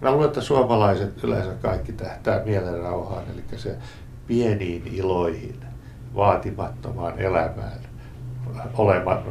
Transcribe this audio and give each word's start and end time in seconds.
Mä 0.00 0.10
luulen, 0.10 0.26
että 0.26 0.40
suomalaiset 0.40 1.24
yleensä 1.24 1.52
kaikki 1.62 1.92
tähtää 1.92 2.44
mielenrauhaan, 2.44 3.24
eli 3.34 3.58
se 3.58 3.76
pieniin 4.26 4.86
iloihin, 4.86 5.60
vaatimattomaan 6.14 7.18
elämään, 7.18 7.78
olema, 8.74 9.22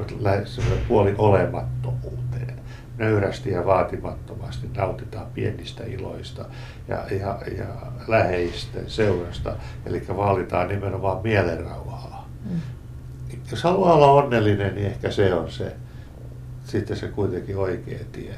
puoli 0.88 1.16
olemattomuuteen. 1.18 2.56
Nöyrästi 2.98 3.52
ja 3.52 3.66
vaatimattomasti 3.66 4.70
nautitaan 4.76 5.28
pienistä 5.34 5.84
iloista 5.84 6.46
ja, 6.88 7.04
ja, 7.12 7.40
ja 7.58 7.66
läheisten 8.08 8.90
seurasta, 8.90 9.56
eli 9.86 10.06
vaalitaan 10.16 10.68
nimenomaan 10.68 11.24
mielenrauhaa. 11.24 12.30
Mm. 12.50 12.60
Jos 13.52 13.64
haluaa 13.64 13.94
olla 13.94 14.12
onnellinen, 14.12 14.76
niin 14.76 14.88
ehkä 14.88 15.12
se 15.12 15.34
on 15.34 15.52
se, 15.52 15.76
sitten 16.66 16.98
se 16.98 17.08
kuitenkin 17.08 17.58
oikea 17.58 18.00
tie. 18.12 18.36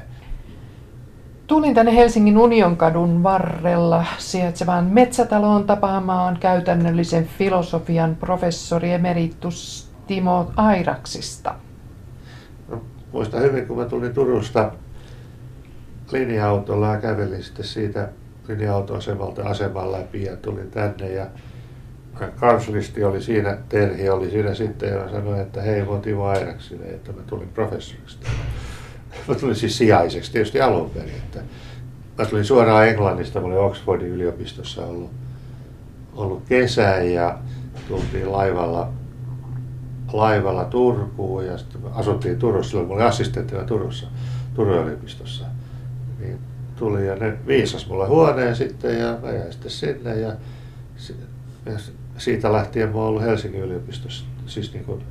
Tulin 1.48 1.74
tänne 1.74 1.96
Helsingin 1.96 2.38
Unionkadun 2.38 3.22
varrella 3.22 4.04
sijaitsevaan 4.18 4.84
metsätaloon 4.84 5.64
tapaamaan 5.64 6.36
käytännöllisen 6.40 7.26
filosofian 7.38 8.16
professori 8.16 8.92
emeritus 8.92 9.90
Timo 10.06 10.52
Airaksista. 10.56 11.54
No, 12.68 12.82
muistan 13.12 13.42
hyvin, 13.42 13.66
kun 13.66 13.78
mä 13.78 13.84
tulin 13.84 14.14
Turusta 14.14 14.72
linja-autolla 16.12 16.88
ja 16.88 17.00
kävelin 17.00 17.42
sitten 17.42 17.64
siitä 17.64 18.08
linja-autoasemalta 18.48 19.42
aseman 19.44 19.92
läpi 19.92 20.24
ja 20.24 20.36
tulin 20.36 20.70
tänne 20.70 21.08
ja 21.08 21.26
kanslisti 22.40 23.04
oli 23.04 23.22
siinä, 23.22 23.58
Terhi 23.68 24.08
oli 24.08 24.30
siinä 24.30 24.54
sitten 24.54 24.88
ja 24.88 25.08
sanoin, 25.10 25.40
että 25.40 25.62
hei, 25.62 25.84
mä 25.84 25.98
Timo 26.02 26.24
Airaksille, 26.24 26.84
että 26.84 27.12
mä 27.12 27.22
tulin 27.26 27.48
professoriksi. 27.48 28.18
Mä 29.28 29.34
tulin 29.34 29.56
siis 29.56 29.78
sijaiseksi 29.78 30.32
tietysti 30.32 30.60
alun 30.60 30.90
perin. 30.90 31.14
Että 31.16 31.40
mä 32.18 32.24
tulin 32.24 32.44
suoraan 32.44 32.88
Englannista, 32.88 33.40
mä 33.40 33.46
olin 33.46 33.58
Oxfordin 33.58 34.08
yliopistossa 34.08 34.86
ollut, 34.86 35.10
ollut 36.12 36.42
kesä 36.48 36.96
ja 36.96 37.38
tultiin 37.88 38.32
laivalla, 38.32 38.92
laivalla 40.12 40.64
Turkuun 40.64 41.46
ja 41.46 41.52
asuttiin 41.92 42.38
Turussa, 42.38 42.70
silloin 42.70 42.88
mä 42.88 42.94
olin 42.94 43.06
assistenttina 43.06 43.64
Turussa, 43.64 44.06
Turun 44.54 44.86
yliopistossa. 44.86 45.44
Niin 46.20 46.38
tuli 46.76 47.06
ja 47.06 47.14
ne 47.14 47.38
viisas 47.46 47.88
mulle 47.88 48.08
huoneen 48.08 48.56
sitten 48.56 48.98
ja 48.98 49.18
mä 49.22 49.30
jäin 49.30 49.52
sitten 49.52 49.70
sinne 49.70 50.20
ja, 50.20 50.32
ja 51.66 51.72
siitä 52.18 52.52
lähtien 52.52 52.88
mä 52.88 52.94
oon 52.94 53.06
ollut 53.08 53.22
Helsingin 53.22 53.60
yliopistossa, 53.60 54.24
siis 54.46 54.72
niin 54.72 54.84
kuin 54.84 55.02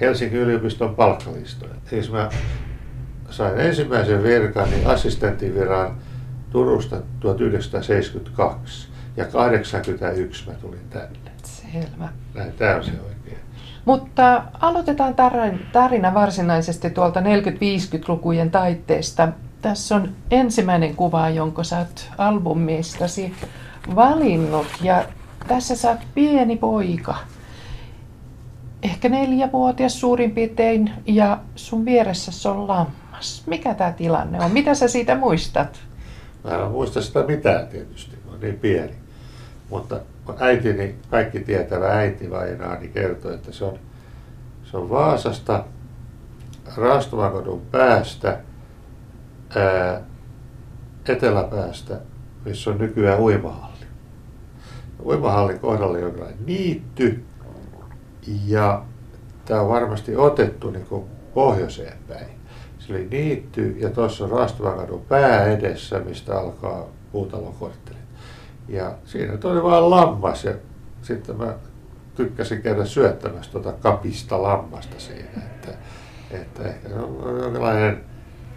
Helsingin 0.00 0.40
yliopiston 0.40 0.94
palkkalistoja. 0.94 1.74
Siis 1.90 2.12
mä 2.12 2.30
sain 3.32 3.60
ensimmäisen 3.60 4.22
virkani, 4.22 4.84
assistenttiviran 4.84 5.96
Turusta 6.50 6.96
1972 7.20 8.88
ja 9.16 9.24
81 9.24 10.50
mä 10.50 10.54
tulin 10.54 10.88
tänne. 10.90 11.18
Selvä. 11.44 12.08
Näin, 12.34 12.52
tämä 12.52 12.76
on 12.76 12.84
se 12.84 12.90
oikein. 12.90 13.38
Mutta 13.84 14.42
aloitetaan 14.60 15.14
tarina 15.72 16.14
varsinaisesti 16.14 16.90
tuolta 16.90 17.20
40-50-lukujen 17.20 18.50
taitteesta. 18.50 19.28
Tässä 19.62 19.96
on 19.96 20.08
ensimmäinen 20.30 20.96
kuva, 20.96 21.28
jonka 21.28 21.64
sä 21.64 21.78
oot 21.78 22.10
albumistasi 22.18 23.34
valinnut 23.94 24.66
ja 24.82 25.04
tässä 25.48 25.76
sä 25.76 25.90
oot 25.90 26.00
pieni 26.14 26.56
poika. 26.56 27.16
Ehkä 28.82 29.08
neljävuotias 29.08 30.00
suurin 30.00 30.30
piirtein 30.30 30.90
ja 31.06 31.38
sun 31.54 31.84
vieressä 31.84 32.50
on 32.50 32.68
lamma 32.68 33.01
taas? 33.22 33.42
Mikä 33.46 33.74
tämä 33.74 33.92
tilanne 33.92 34.44
on? 34.44 34.50
Mitä 34.50 34.74
sä 34.74 34.88
siitä 34.88 35.14
muistat? 35.14 35.80
Mä 36.44 36.50
en 36.50 36.70
muista 36.70 37.02
sitä 37.02 37.22
mitään 37.22 37.68
tietysti, 37.68 38.16
mä 38.30 38.38
niin 38.40 38.58
pieni. 38.58 38.94
Mutta 39.70 40.00
äitini, 40.38 40.94
kaikki 41.10 41.40
tietävä 41.40 41.98
äiti 41.98 42.30
Vainaani 42.30 42.88
kertoi, 42.88 43.34
että 43.34 43.52
se 43.52 43.64
on, 43.64 43.78
se 44.64 44.76
on 44.76 44.90
Vaasasta 44.90 45.64
Raastumakodun 46.76 47.62
päästä, 47.70 48.38
ää, 49.56 50.00
eteläpäästä, 51.08 52.00
missä 52.44 52.70
on 52.70 52.78
nykyään 52.78 53.20
uimahalli. 53.20 53.86
Uimahallin 55.04 55.58
kohdalla 55.58 55.98
on 55.98 56.34
niitty 56.46 57.24
ja 58.46 58.84
tämä 59.44 59.60
on 59.60 59.68
varmasti 59.68 60.16
otettu 60.16 60.70
niin 60.70 60.86
kuin 60.86 61.04
pohjoiseen 61.34 61.98
päin. 62.08 62.31
Se 62.86 62.92
oli 62.92 63.08
niitty 63.10 63.76
ja 63.78 63.90
tuossa 63.90 64.24
on 64.24 64.30
Rastavakadun 64.30 65.04
pää 65.08 65.44
edessä, 65.46 65.98
mistä 65.98 66.38
alkaa 66.38 66.88
puutalokorttelit. 67.12 68.02
Ja 68.68 68.92
siinä 69.04 69.32
oli 69.44 69.62
vaan 69.62 69.90
lammas 69.90 70.44
ja 70.44 70.52
sitten 71.02 71.36
mä 71.36 71.54
tykkäsin 72.14 72.62
käydä 72.62 72.84
syöttämässä 72.84 73.52
tuota 73.52 73.72
kapista 73.72 74.42
lammasta 74.42 74.94
siinä. 74.98 75.28
Että, 75.36 75.68
että 76.30 76.62
ehkä 76.62 76.88
on 76.88 77.40
jonkinlainen 77.42 78.00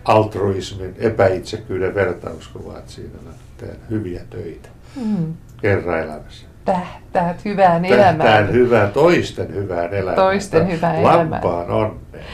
altruismin, 0.06 0.96
epäitsekyyden 0.98 1.96
vertauskuva, 1.96 2.78
että 2.78 2.92
siinä 2.92 3.20
mä 3.26 3.32
teen 3.58 3.78
hyviä 3.90 4.22
töitä 4.30 4.70
mm. 5.06 5.34
kerran 5.62 6.00
elämässä. 6.00 6.48
Tähtäät 6.66 7.46
hyvään 7.46 7.86
elämään. 7.86 8.18
Tähtäät 8.18 8.52
hyvää, 8.52 8.88
toisten 8.88 9.54
hyvään 9.54 9.94
elämään. 9.94 10.16
Toisten 10.16 10.72
hyvään 10.72 10.96
elämään. 10.96 11.32
Lampaan 11.32 11.70
onneen. 11.72 12.26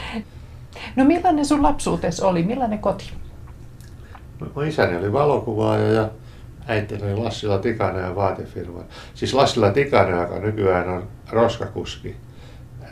No 0.96 1.04
millainen 1.04 1.44
sun 1.44 1.62
lapsuutes 1.62 2.20
oli? 2.20 2.42
Millainen 2.42 2.78
koti? 2.78 3.12
Mun 4.54 4.66
isäni 4.66 4.96
oli 4.96 5.12
valokuvaaja 5.12 5.92
ja 5.92 6.08
äiti 6.66 6.98
oli 7.02 7.14
Lassila 7.14 7.58
Tikanen 7.58 8.02
ja 8.02 8.14
vaatefirma. 8.14 8.80
Siis 9.14 9.34
Lassila 9.34 9.70
Tikanen, 9.70 10.20
joka 10.20 10.38
nykyään 10.38 10.88
on 10.88 11.08
roskakuski, 11.30 12.16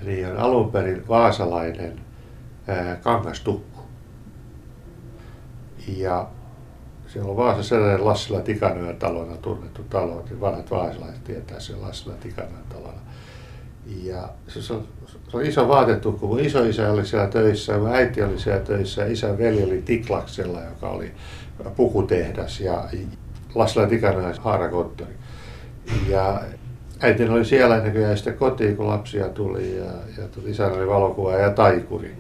eli 0.03 0.25
on 0.25 0.37
alun 0.37 0.73
perin 0.73 1.09
vaasalainen 1.09 2.01
ää, 2.69 2.97
kangastukku. 2.97 3.81
Ja 5.97 6.29
siellä 7.07 7.31
on 7.31 7.37
Vaasa 7.37 7.63
sellainen 7.63 8.05
Lassila 8.05 8.41
Tikanojan 8.41 8.97
talona 8.97 9.37
tunnettu 9.37 9.83
talo, 9.83 10.25
niin 10.29 10.41
vanhat 10.41 10.71
vaasalaiset 10.71 11.25
tietää 11.25 11.61
sen 11.61 11.83
Lassila 11.83 12.15
Tikanojan 12.15 12.65
talona. 12.69 13.00
Ja 13.87 14.29
se 14.49 14.73
on 14.73 14.87
se 15.31 15.37
oli 15.37 15.49
iso 15.49 15.69
vaatetukku. 15.69 16.27
Mun 16.27 16.41
isoisä 16.41 16.93
oli 16.93 17.07
siellä 17.07 17.29
töissä, 17.29 17.79
mun 17.79 17.95
äiti 17.95 18.23
oli 18.23 18.39
siellä 18.39 18.61
töissä 18.61 19.07
isän 19.07 19.39
veli 19.39 19.65
oli 19.65 19.83
Tiklaksella, 19.83 20.61
joka 20.65 20.89
oli 20.89 21.13
pukutehdas 21.77 22.61
ja 22.61 22.85
Lassila 23.55 23.87
Tikanen 23.87 24.35
haarakonttori. 24.39 25.13
Ja 26.09 26.43
äiti 27.01 27.29
oli 27.29 27.45
siellä 27.45 27.77
ennen 27.77 27.93
kuin 27.93 28.03
jäi 28.03 28.17
sitten 28.17 28.35
kotiin, 28.35 28.77
kun 28.77 28.89
lapsia 28.89 29.29
tuli 29.29 29.77
ja, 29.77 29.85
ja 29.85 30.29
isä 30.47 30.67
oli 30.67 30.87
valokuva 30.87 31.33
ja 31.33 31.51
taikuri. 31.51 32.17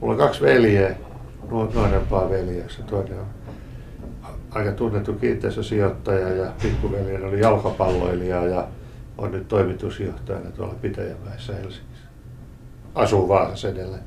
Mulla 0.00 0.12
on 0.12 0.18
kaksi 0.18 0.40
veljeä, 0.40 0.96
nuorempaa 1.50 2.30
veljeä, 2.30 2.64
se 2.68 2.82
toinen 2.82 3.18
on 3.18 3.26
aika 4.50 4.72
tunnettu 4.72 5.12
kiinteistösijoittaja 5.12 6.28
ja 6.28 6.52
pikkuveli 6.62 7.24
oli 7.24 7.40
jalkapalloilija 7.40 8.46
ja 8.46 8.68
on 9.22 9.32
nyt 9.32 9.48
toimitusjohtajana 9.48 10.50
tuolla 10.50 10.74
Pitäjämäessä 10.74 11.52
Helsingissä. 11.52 12.06
Asuu 12.94 13.28
Vaasassa 13.28 13.68
edelleen. 13.68 14.02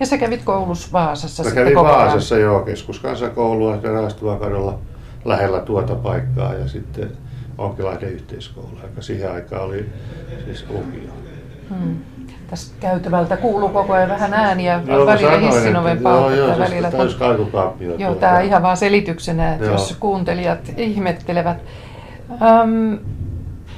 Ja 0.00 0.06
sä 0.06 0.18
kävit 0.18 0.42
koulussa 0.44 0.88
Vaasassa 0.92 1.44
Mä 1.44 1.50
kävin 1.50 1.74
Vaasassa, 1.74 2.38
joo, 2.38 2.60
keskuskansakoulua 2.60 3.78
Raastuvakadulla 3.82 4.70
kadulla 4.70 4.78
lähellä 5.24 5.60
tuota 5.60 5.94
paikkaa 5.94 6.54
ja 6.54 6.68
sitten 6.68 7.10
Onkilahden 7.58 8.12
yhteiskoulu, 8.12 8.78
joka 8.82 9.02
siihen 9.02 9.32
aikaan 9.32 9.62
oli 9.62 9.86
siis 10.44 10.64
lukio. 10.68 11.12
Hmm. 11.68 11.96
Tässä 12.50 12.74
käytävältä 12.80 13.36
kuuluu 13.36 13.68
koko 13.68 13.92
ajan 13.92 14.08
vähän 14.08 14.34
ääniä, 14.34 14.82
joo, 14.86 15.06
välillä 15.06 15.38
hissinoven 15.38 15.98
pauketta. 15.98 16.36
Joo, 16.36 16.48
joo, 16.48 16.58
välillä 16.58 16.90
täys 16.90 17.14
kaikukaappio. 17.14 17.94
Joo, 17.96 18.14
tämä 18.14 18.40
ihan 18.40 18.62
vaan 18.62 18.76
selityksenä, 18.76 19.52
että 19.52 19.64
joo. 19.64 19.72
jos 19.72 19.96
kuuntelijat 20.00 20.72
ihmettelevät. 20.76 21.56
Um, 22.30 22.98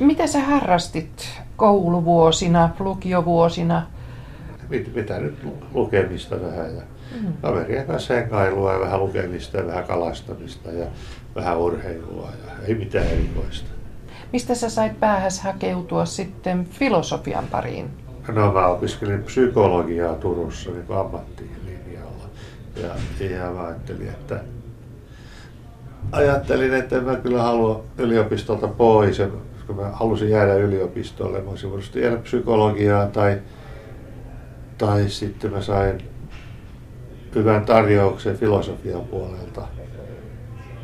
mitä 0.00 0.26
sä 0.26 0.40
harrastit 0.40 1.40
kouluvuosina, 1.56 2.70
lukiovuosina? 2.78 3.86
Mit, 4.68 4.94
mitä 4.94 5.18
nyt 5.18 5.34
lukemista 5.74 6.36
vähän 6.42 6.76
ja 6.76 6.82
mm. 7.20 7.32
kaverien 7.42 7.86
kanssa 7.86 8.14
hengailua 8.14 8.72
ja 8.72 8.80
vähän 8.80 9.00
lukemista 9.00 9.56
ja 9.56 9.66
vähän 9.66 9.84
kalastamista 9.84 10.72
ja 10.72 10.86
vähän 11.34 11.58
urheilua 11.58 12.30
ja 12.46 12.52
ei 12.66 12.74
mitään 12.74 13.06
erikoista. 13.06 13.70
Mistä 14.32 14.54
sä 14.54 14.68
sait 14.68 15.00
päähäs 15.00 15.40
hakeutua 15.40 16.04
sitten 16.04 16.64
filosofian 16.64 17.44
pariin? 17.50 17.90
No 18.28 18.52
mä 18.52 18.66
opiskelin 18.66 19.22
psykologiaa 19.22 20.14
Turussa 20.14 20.70
niin 20.70 20.98
ammattilinjalla 20.98 22.24
ja, 22.76 22.90
ja 23.26 23.50
mä 23.50 23.62
ajattelin, 23.62 24.08
että 24.08 24.40
ajattelin, 26.12 26.74
että 26.74 27.00
mä 27.00 27.16
kyllä 27.16 27.42
halua 27.42 27.84
yliopistolta 27.98 28.68
pois 28.68 29.20
kun 29.66 29.76
mä 29.76 29.90
halusin 29.92 30.30
jäädä 30.30 30.54
yliopistolle, 30.54 31.40
mä 31.40 31.50
olisin 31.50 31.70
voinut 31.70 31.94
jäädä 31.94 32.16
psykologiaa 32.16 33.06
tai, 33.06 33.38
tai 34.78 35.08
sitten 35.08 35.52
mä 35.52 35.62
sain 35.62 36.04
hyvän 37.34 37.64
tarjouksen 37.64 38.36
filosofian 38.36 39.04
puolelta. 39.04 39.68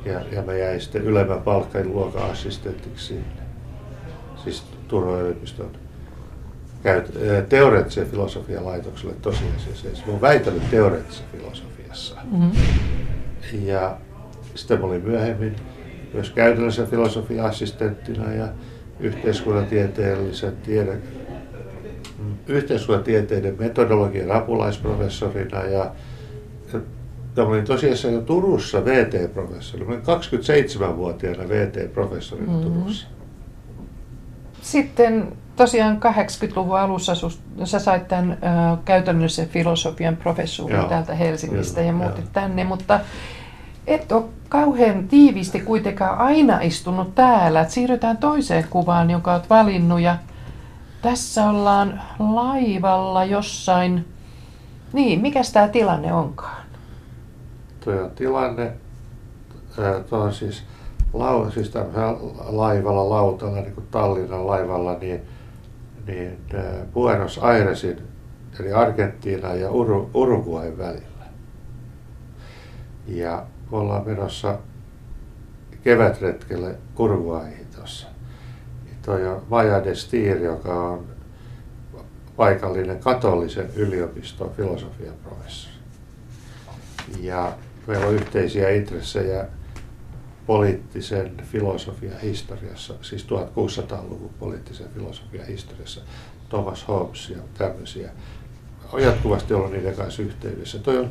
Ja, 0.04 0.20
ja 0.32 0.42
mä 0.42 0.54
jäin 0.54 0.80
sitten 0.80 1.02
ylemmän 1.02 1.42
palkkain 1.42 1.92
luokan 1.92 2.30
assistentiksi 2.30 3.06
sinne. 3.06 3.42
Siis 4.36 4.64
Turun 4.88 5.20
yliopiston 5.20 5.70
käyt, 6.82 7.18
teoreettisen 7.48 8.06
filosofian 8.06 8.64
laitokselle 8.64 9.14
tosiasiassa. 9.22 9.82
Siis 9.82 10.06
mä 10.06 10.12
oon 10.12 10.20
väitellyt 10.20 10.70
teoreettisessa 10.70 11.24
filosofiassa. 11.32 12.16
Mm-hmm. 12.32 12.52
Ja 13.66 13.96
sitten 14.54 14.80
mä 14.80 14.86
olin 14.86 15.02
myöhemmin 15.02 15.56
myös 16.12 16.30
käytännöllisen 16.30 16.86
filosofian 16.86 17.46
assistenttina 17.46 18.32
ja 18.32 18.48
yhteiskuntatieteellisen 19.02 20.56
tiede, 20.56 20.98
yhteiskuntatieteiden 22.46 23.56
metodologian 23.58 24.32
apulaisprofessorina 24.32 25.62
ja 25.62 25.90
ja 27.36 27.44
olin 27.44 27.64
tosiasiassa 27.64 28.08
jo 28.08 28.20
Turussa 28.20 28.84
VT-professori. 28.84 29.84
Olin 29.86 30.00
27-vuotiaana 30.00 31.48
VT-professorina 31.48 32.52
mm-hmm. 32.52 32.72
Turussa. 32.72 33.06
Sitten 34.62 35.32
tosiaan 35.56 35.96
80-luvun 35.96 36.78
alussa 36.78 37.12
sä 37.64 37.78
sait 37.78 38.08
tämän 38.08 38.30
äh, 38.30 38.78
käytännöllisen 38.84 39.48
filosofian 39.48 40.16
professuurin 40.16 40.76
Joo, 40.76 40.88
täältä 40.88 41.14
Helsingistä 41.14 41.74
kyllä, 41.80 41.86
ja 41.86 41.92
muutit 41.92 42.24
jo. 42.24 42.30
tänne, 42.32 42.64
mutta 42.64 43.00
et 43.86 44.12
ole 44.12 44.24
kauhean 44.48 45.08
tiiviisti 45.08 45.60
kuitenkaan 45.60 46.18
aina 46.18 46.60
istunut 46.60 47.14
täällä. 47.14 47.60
Et 47.60 47.70
siirrytään 47.70 48.16
toiseen 48.16 48.66
kuvaan, 48.70 49.10
jonka 49.10 49.32
olet 49.32 49.50
valinnut 49.50 50.00
ja 50.00 50.16
tässä 51.02 51.50
ollaan 51.50 52.02
laivalla 52.18 53.24
jossain. 53.24 54.08
Niin, 54.92 55.20
mikä 55.20 55.40
tämä 55.52 55.68
tilanne 55.68 56.12
onkaan? 56.12 56.62
Tuo 57.84 58.08
tilanne, 58.14 58.72
tuo 60.08 60.18
on 60.18 60.34
siis, 60.34 60.64
lau, 61.12 61.50
siis 61.50 61.72
laivalla, 62.46 63.10
lautalla, 63.10 63.60
niin 63.60 63.74
kuin 63.74 63.86
Tallinnan 63.90 64.46
laivalla, 64.46 64.94
niin, 64.94 65.20
niin 66.06 66.38
Buenos 66.94 67.38
Airesin, 67.38 67.98
eli 68.60 68.72
Argentiina 68.72 69.54
ja 69.54 69.70
Ur, 69.70 70.06
Uruguayn 70.14 70.78
välillä. 70.78 71.26
Ja 73.06 73.42
me 73.72 73.78
ollaan 73.78 74.06
menossa 74.06 74.58
kevätretkelle 75.84 76.78
Uruguayhin 76.98 77.66
tuossa. 77.76 78.06
Niin 78.84 78.96
toi 79.02 79.26
on 79.26 79.42
Maja 79.48 79.84
de 79.84 79.94
Stier, 79.94 80.38
joka 80.38 80.74
on 80.74 81.06
paikallinen 82.36 82.98
katolisen 82.98 83.70
yliopiston 83.76 84.50
filosofian 84.56 85.14
professori. 85.22 85.74
Ja 87.20 87.52
meillä 87.86 88.06
on 88.06 88.14
yhteisiä 88.14 88.70
intressejä 88.70 89.46
poliittisen 90.46 91.36
filosofian 91.44 92.20
historiassa, 92.20 92.94
siis 93.02 93.26
1600-luvun 93.26 94.30
poliittisen 94.38 94.88
filosofian 94.94 95.46
historiassa, 95.46 96.00
Thomas 96.48 96.88
Hobbes 96.88 97.30
ja 97.30 97.38
tämmöisiä. 97.58 98.10
On 98.92 99.02
jatkuvasti 99.02 99.54
ollut 99.54 99.72
niiden 99.72 99.94
kanssa 99.94 100.22
yhteydessä. 100.22 100.78
Toi 100.78 100.98
on, 100.98 101.10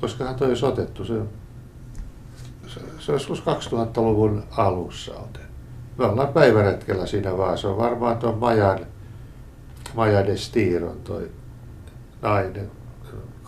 koska 0.00 0.34
toi 0.34 0.48
olisi 0.48 0.66
otettu, 0.66 1.04
se, 1.04 1.14
se, 3.00 3.12
joskus 3.12 3.42
2000-luvun 3.42 4.42
alussa 4.50 5.12
otettu. 5.12 5.40
Me 5.98 6.04
ollaan 6.04 6.28
päiväretkellä 6.28 7.06
siinä 7.06 7.38
vaan, 7.38 7.58
se 7.58 7.66
on 7.66 7.78
varmaan 7.78 8.16
tuon 8.18 8.38
Majan, 8.38 8.78
Maja 9.94 10.26
de 10.26 10.36
Stiron 10.36 11.00
toi 11.04 11.30
nainen, 12.22 12.70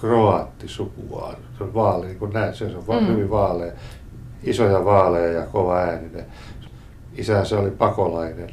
kroattisukua. 0.00 1.34
Se 1.58 1.64
on 1.64 1.74
vaale, 1.74 2.06
niin 2.06 2.18
kuin 2.18 2.32
näet, 2.32 2.54
se 2.54 2.64
on 2.86 3.02
mm. 3.02 3.06
hyvin 3.06 3.30
vaalea, 3.30 3.72
isoja 4.42 4.84
vaaleja 4.84 5.32
ja 5.32 5.46
kova 5.46 5.76
ääninen. 5.76 6.26
Isänsä 7.14 7.58
oli 7.58 7.70
pakolainen. 7.70 8.50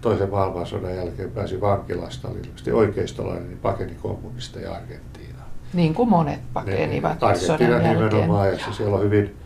Toisen 0.00 0.30
maailmansodan 0.30 0.96
jälkeen 0.96 1.30
pääsi 1.30 1.60
vankilasta, 1.60 2.28
oli 2.28 2.38
ilmeisesti 2.38 2.72
oikeistolainen, 2.72 3.48
niin 3.48 3.58
pakeni 3.58 3.94
kommunisteja 3.94 4.72
Argentiinaan. 4.72 5.48
Niin 5.72 5.94
kuin 5.94 6.08
monet 6.08 6.40
pakenivat 6.52 7.20
ne, 7.20 7.34
sodan 7.34 7.82
nimenomaan, 7.82 8.48
ja 8.48 8.58
siellä 8.72 8.96
on 8.96 9.02
hyvin, 9.02 9.36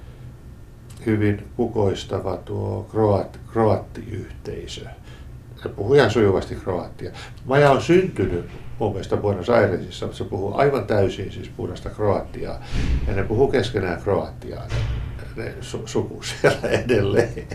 hyvin 1.07 1.49
kukoistava 1.57 2.37
tuo 2.37 2.87
kroat, 2.91 3.41
kroattiyhteisö. 3.53 4.81
Se 5.63 5.69
puhuu 5.69 5.95
ihan 5.95 6.11
sujuvasti 6.11 6.55
kroattia. 6.55 7.11
Maja 7.45 7.71
on 7.71 7.83
syntynyt 7.83 8.47
mun 8.79 8.93
mielestä 8.93 9.17
Buenos 9.17 9.51
Airesissa, 9.51 10.13
se 10.13 10.25
puhuu 10.25 10.55
aivan 10.57 10.87
täysin 10.87 11.33
siis 11.33 11.49
puhdasta 11.49 11.91
kroatiaa. 11.91 12.65
Ja 13.07 13.15
ne 13.15 13.23
puhuu 13.23 13.49
keskenään 13.49 14.03
kroatiaa, 14.03 14.67
ne, 15.37 15.45
ne 15.45 15.55
su, 15.61 15.83
suku 15.87 16.23
siellä 16.23 16.69
edelleen. 16.69 17.47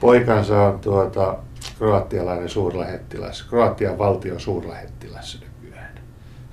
Poikansa 0.00 0.62
on 0.62 0.78
tuota, 0.78 1.38
kroatialainen 1.78 2.48
suurlähettiläs, 2.48 3.42
Kroatian 3.42 3.98
valtion 3.98 4.40
suurlähettiläs. 4.40 5.47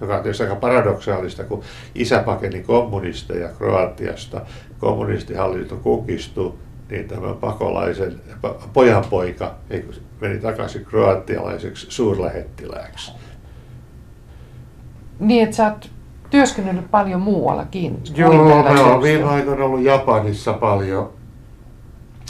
Joka 0.01 0.15
on 0.15 0.23
tietysti 0.23 0.43
aika 0.43 0.55
paradoksaalista, 0.55 1.43
kun 1.43 1.63
isä 1.95 2.19
pakeni 2.19 2.63
kommunisteja 2.63 3.49
Kroatiasta, 3.49 4.41
kommunistihallinto 4.79 5.75
kukistui, 5.75 6.53
niin 6.89 7.07
tämä 7.07 7.33
pakolaisen 7.33 8.21
pojanpoika 8.73 9.55
meni 10.21 10.39
takaisin 10.39 10.85
kroatialaiseksi 10.85 11.87
suurlähettilääksi. 11.89 13.11
Niin, 15.19 15.43
että 15.43 15.55
sä 15.55 15.71
oot 15.71 15.89
työskennellyt 16.29 16.91
paljon 16.91 17.21
muuallakin. 17.21 17.99
Joo, 18.15 18.63
mä 18.63 18.91
oon 18.91 19.03
viime 19.03 19.23
aikoina 19.23 19.65
ollut 19.65 19.83
Japanissa 19.83 20.53
paljon. 20.53 21.13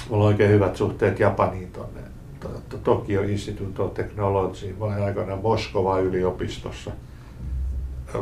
Mulla 0.09 0.23
on 0.23 0.27
oikein 0.27 0.51
hyvät 0.51 0.75
suhteet 0.75 1.19
Japaniin 1.19 1.71
tuonne 1.71 2.00
Tokyo 2.83 3.21
Institute 3.21 3.81
of 3.81 3.94
Technology. 3.94 4.75
Mä 4.79 4.85
olin 4.85 5.03
aikana 5.03 5.35
Moskova 5.35 6.00
yliopistossa 6.00 6.91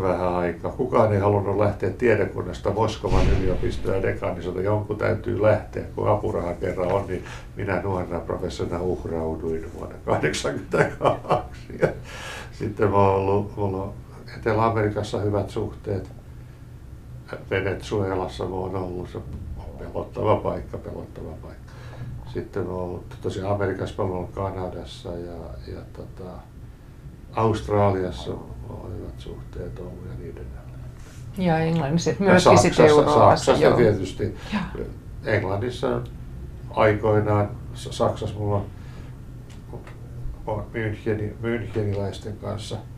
vähän 0.02 0.36
aikaa. 0.36 0.72
Kukaan 0.72 1.14
ei 1.14 1.20
halunnut 1.20 1.58
lähteä 1.58 1.90
tiedekunnasta 1.90 2.72
Moskovan 2.72 3.30
yliopistoon 3.40 3.96
ja 3.96 4.04
dekaanisolta. 4.04 4.62
Jonkun 4.62 4.98
täytyy 4.98 5.42
lähteä, 5.42 5.84
kun 5.96 6.10
apuraha 6.10 6.54
kerran 6.54 6.92
on, 6.92 7.08
niin 7.08 7.24
minä 7.56 7.82
nuorena 7.82 8.20
professorina 8.20 8.82
uhrauduin 8.82 9.72
vuonna 9.74 9.96
1982. 10.06 11.54
Sitten 12.52 12.90
mä 12.90 12.98
oon 12.98 13.16
ollut, 13.16 13.58
mulla 13.58 13.84
on 13.84 13.94
Etelä-Amerikassa 14.38 15.20
hyvät 15.20 15.50
suhteet. 15.50 16.12
Venezuelassa 17.50 18.46
mä 18.46 18.56
oon 18.56 18.76
ollut 18.76 19.10
se 19.10 19.20
pelottava 19.80 20.36
paikka, 20.36 20.78
pelottava 20.78 21.32
paikka. 21.42 21.74
Sitten 22.34 22.64
mä 22.64 22.72
oon 22.72 23.04
tosiaan 23.22 23.56
Amerikassa, 23.56 24.04
mä 24.04 24.14
oon 24.14 24.28
Kanadassa 24.28 25.10
ja, 25.10 25.36
ja 25.74 25.82
tota, 25.94 26.30
Australiassa 27.36 28.32
on 28.74 28.94
hyvät 28.98 29.20
suhteet 29.20 29.80
ollut 29.80 30.06
ja 30.10 30.18
niin 30.18 30.32
edelleen. 30.32 30.64
Ja 31.38 31.60
Englannissa 31.60 32.12
myöskin 32.20 32.58
sitten 32.58 32.86
Euroopassa. 32.86 33.46
Saksassa 33.46 33.76
tietysti. 33.78 34.36
Ja. 34.54 34.60
Englannissa 35.26 36.02
aikoinaan, 36.70 37.50
Saksassa 37.74 38.36
mulla 38.36 38.56
on, 38.56 38.66
on 40.48 40.66
Müncheni, 40.74 41.34
Müncheniläisten 41.42 42.38
kanssa– 42.42 42.78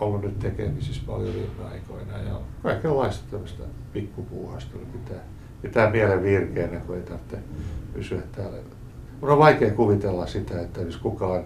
ollut 0.00 0.22
nyt 0.22 0.38
tekemisissä 0.38 1.02
paljon 1.06 1.34
viime 1.34 1.72
aikoina 1.72 2.18
ja 2.18 2.40
kaikenlaista 2.62 3.24
tämmöistä 3.30 3.62
pikkupuuhasta 3.92 4.78
pitää, 4.92 5.20
pitää 5.62 5.90
mielen 5.90 6.22
virkeänä, 6.22 6.80
kun 6.80 6.96
ei 6.96 7.02
tarvitse 7.02 7.38
pysyä 7.94 8.22
täällä. 8.32 8.56
Mun 9.20 9.30
on 9.30 9.38
vaikea 9.38 9.70
kuvitella 9.70 10.26
sitä, 10.26 10.60
että 10.60 10.80
jos 10.80 10.96
kukaan, 10.96 11.42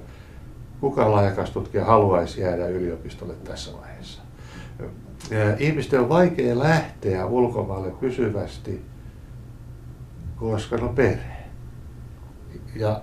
kukaan 0.83 1.13
laajakastutkija 1.13 1.85
haluaisi 1.85 2.41
jäädä 2.41 2.67
yliopistolle 2.67 3.35
tässä 3.35 3.73
vaiheessa. 3.81 4.23
Ihmisten 5.59 6.01
on 6.01 6.09
vaikea 6.09 6.59
lähteä 6.59 7.27
ulkomaille 7.27 7.91
pysyvästi, 7.91 8.85
koska 10.37 10.77
no 10.77 10.89
perhe. 10.89 11.37
Ja 12.77 13.01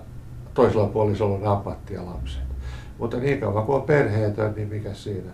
toisella 0.54 0.86
puolisolla 0.86 1.36
on 1.36 1.58
ammatti 1.58 1.94
ja 1.94 2.06
lapset. 2.06 2.42
Mutta 2.98 3.16
niin 3.16 3.40
kauan 3.40 3.66
kuin 3.66 3.76
on 3.76 3.82
perheetön, 3.82 4.52
niin 4.56 4.68
mikä 4.68 4.94
siinä? 4.94 5.30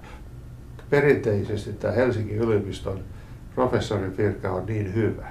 Perinteisesti 0.90 1.72
tämä 1.72 1.94
Helsingin 1.94 2.38
yliopiston 2.38 3.00
professorin 3.54 4.16
virka 4.16 4.50
on 4.50 4.66
niin 4.66 4.94
hyvä. 4.94 5.26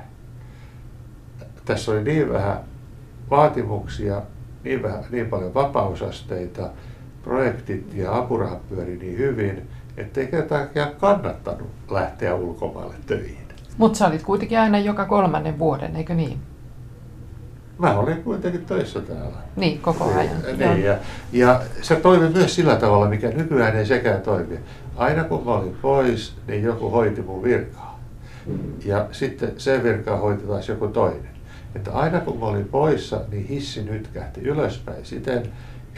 Tässä 1.65 1.91
oli 1.91 2.03
niin 2.03 2.33
vähän 2.33 2.59
vaatimuksia, 3.29 4.21
niin, 4.63 4.83
vähän, 4.83 5.03
niin 5.09 5.27
paljon 5.27 5.53
vapausasteita, 5.53 6.69
projektit 7.25 7.93
ja 7.93 8.17
apurahat 8.17 8.69
pyöri 8.69 8.97
niin 8.97 9.17
hyvin, 9.17 9.67
ettei 9.97 10.27
kertaakaan 10.27 10.95
kannattanut 10.99 11.69
lähteä 11.89 12.35
ulkomaille 12.35 12.95
töihin. 13.05 13.45
Mutta 13.77 13.97
sä 13.97 14.07
olit 14.07 14.23
kuitenkin 14.23 14.59
aina 14.59 14.79
joka 14.79 15.05
kolmannen 15.05 15.59
vuoden, 15.59 15.95
eikö 15.95 16.13
niin? 16.13 16.39
Mä 17.77 17.97
olin 17.97 18.23
kuitenkin 18.23 18.65
töissä 18.65 19.01
täällä. 19.01 19.37
Niin, 19.55 19.79
koko 19.79 20.13
ajan. 20.17 20.37
Niin, 20.57 20.83
ja, 20.83 20.97
ja 21.31 21.61
se 21.81 21.95
toimi 21.95 22.29
myös 22.29 22.55
sillä 22.55 22.75
tavalla, 22.75 23.09
mikä 23.09 23.29
nykyään 23.29 23.77
ei 23.77 23.85
sekään 23.85 24.21
toimi. 24.21 24.59
Aina 24.95 25.23
kun 25.23 25.45
mä 25.45 25.51
olin 25.51 25.77
pois, 25.81 26.35
niin 26.47 26.63
joku 26.63 26.89
hoiti 26.89 27.21
mun 27.21 27.43
virkaa. 27.43 27.99
ja 28.85 29.07
sitten 29.11 29.51
se 29.57 29.83
virka 29.83 30.17
hoiti 30.17 30.43
taas 30.43 30.69
joku 30.69 30.87
toinen. 30.87 31.35
Että 31.75 31.91
aina 31.91 32.19
kun 32.19 32.39
mä 32.39 32.45
olin 32.45 32.67
poissa, 32.67 33.21
niin 33.31 33.47
hissi 33.47 33.83
nytkähti 33.83 34.41
ylöspäin 34.41 35.05
siten, 35.05 35.43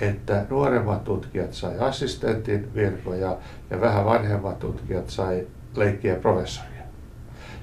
että 0.01 0.45
nuoremmat 0.49 1.03
tutkijat 1.03 1.53
sai 1.53 1.79
assistentin 1.79 2.71
virkoja 2.75 3.37
ja 3.69 3.81
vähän 3.81 4.05
vanhemmat 4.05 4.59
tutkijat 4.59 5.09
sai 5.09 5.47
leikkiä 5.75 6.15
professoria. 6.15 6.83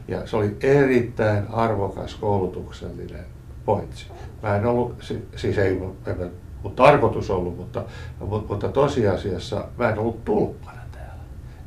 Ja 0.09 0.27
se 0.27 0.37
oli 0.37 0.57
erittäin 0.61 1.47
arvokas 1.53 2.15
koulutuksellinen 2.15 3.25
pointsi. 3.65 4.07
Mä 4.43 4.57
en 4.57 4.67
ollut, 4.67 4.95
siis 5.37 5.59
ei 5.59 5.75
mun 5.75 5.97
tarkoitus 6.77 7.31
ollut, 7.31 7.57
mutta, 7.57 7.85
mutta 8.49 8.69
tosiasiassa 8.69 9.65
mä 9.79 9.89
en 9.89 9.99
ollut 9.99 10.25
tulppana. 10.25 10.84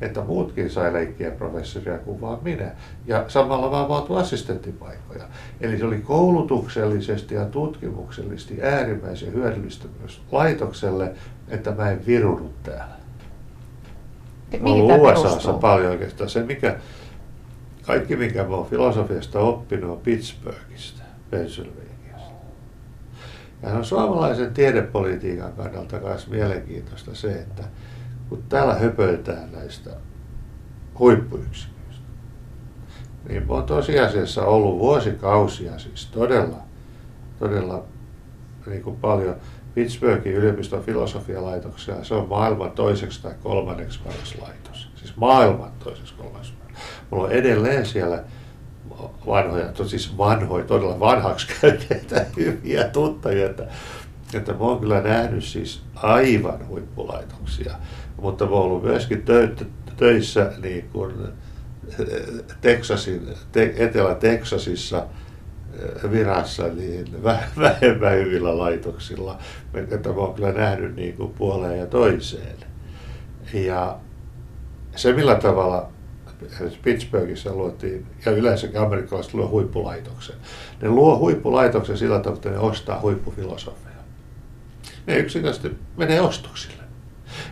Että 0.00 0.20
muutkin 0.20 0.70
sai 0.70 0.92
leikkiä 0.92 1.30
professoria 1.30 1.98
kuin 1.98 2.20
vaan 2.20 2.38
minä. 2.42 2.70
Ja 3.06 3.24
samalla 3.28 3.70
vaan 3.70 3.88
vaatu 3.88 4.14
assistenttipaikkoja. 4.14 5.24
Eli 5.60 5.78
se 5.78 5.84
oli 5.84 5.98
koulutuksellisesti 5.98 7.34
ja 7.34 7.44
tutkimuksellisesti 7.44 8.62
äärimmäisen 8.62 9.32
hyödyllistä 9.32 9.88
myös 10.00 10.22
laitokselle, 10.32 11.12
että 11.48 11.70
mä 11.70 11.90
en 11.90 12.06
virunut 12.06 12.62
täällä. 12.62 12.98
Olen 14.62 15.00
USAssa 15.00 15.52
paljon 15.52 15.90
oikeastaan. 15.90 16.30
Se, 16.30 16.42
mikä, 16.42 16.76
kaikki, 17.82 18.16
mikä 18.16 18.44
mä 18.44 18.56
oon 18.56 18.66
filosofiasta 18.66 19.40
oppinut, 19.40 19.90
on 19.90 20.00
Pittsburghista, 20.00 21.02
Pennsylvaniasta. 21.30 21.88
Ja 23.62 23.68
on 23.68 23.84
suomalaisen 23.84 24.54
tiedepolitiikan 24.54 25.52
kannalta 25.52 26.00
myös 26.00 26.28
mielenkiintoista 26.28 27.14
se, 27.14 27.32
että 27.32 27.64
kun 28.28 28.42
täällä 28.48 28.74
höpöitään 28.74 29.52
näistä 29.52 29.90
huippuyksiköistä, 30.98 32.04
niin 33.28 33.44
on 33.48 33.64
tosiasiassa 33.64 34.44
ollut 34.44 34.78
vuosikausia 34.78 35.78
siis 35.78 36.06
todella, 36.06 36.58
todella 37.38 37.84
niin 38.66 38.82
kuin 38.82 38.96
paljon 38.96 39.36
Pittsburghin 39.74 40.32
yliopiston 40.32 40.84
filosofialaitoksia, 40.84 42.04
se 42.04 42.14
on 42.14 42.28
maailman 42.28 42.70
toiseksi 42.70 43.22
tai 43.22 43.34
kolmanneksi 43.42 44.00
paras 44.04 44.34
laitos. 44.40 44.88
Siis 44.96 45.16
maailman 45.16 45.70
toiseksi 45.84 46.14
kolmanneksi 46.14 46.52
Mulla 47.10 47.24
on 47.24 47.32
edelleen 47.32 47.86
siellä 47.86 48.24
vanhoja, 49.26 49.74
siis 49.86 50.18
vanhoja, 50.18 50.64
todella 50.64 51.00
vanhaksi 51.00 51.46
käyneitä 51.60 52.26
hyviä 52.36 52.84
tuttavia, 52.84 53.46
että, 53.46 53.66
että 54.34 54.52
mä 54.52 54.58
oon 54.58 54.80
kyllä 54.80 55.00
nähnyt 55.00 55.44
siis 55.44 55.82
aivan 55.94 56.68
huippulaitoksia. 56.68 57.74
Mutta 58.20 58.44
mä 58.44 58.50
ollut 58.50 58.82
myöskin 58.82 59.24
töissä 59.96 60.52
niin 60.62 60.88
kuin 60.92 61.14
Texasin, 62.60 63.28
te, 63.52 63.74
Etelä-Teksasissa 63.76 65.06
eh, 65.72 66.10
virassa 66.10 66.68
niin 66.68 67.22
vähemmän 67.58 68.14
hyvillä 68.14 68.58
laitoksilla, 68.58 69.38
että 69.74 70.08
mä 70.08 70.14
oon 70.14 70.34
kyllä 70.34 70.52
nähnyt 70.52 70.96
niin 70.96 71.16
kuin 71.16 71.32
puoleen 71.32 71.78
ja 71.78 71.86
toiseen. 71.86 72.56
Ja 73.54 73.98
se 74.96 75.12
millä 75.12 75.34
tavalla 75.34 75.88
Pittsburghissa 76.82 77.54
luotiin, 77.54 78.06
ja 78.26 78.32
yleensäkin 78.32 78.80
amerikkalaiset 78.80 79.34
luo 79.34 79.48
huippulaitoksen. 79.48 80.36
Ne 80.82 80.88
luo 80.88 81.18
huippulaitoksen 81.18 81.98
sillä 81.98 82.18
tavalla, 82.18 82.36
että 82.36 82.50
ne 82.50 82.58
ostaa 82.58 83.00
huippufilosofia. 83.00 83.88
Ne 85.06 85.16
yksinkertaisesti 85.16 85.78
menee 85.96 86.20
ostoksille. 86.20 86.77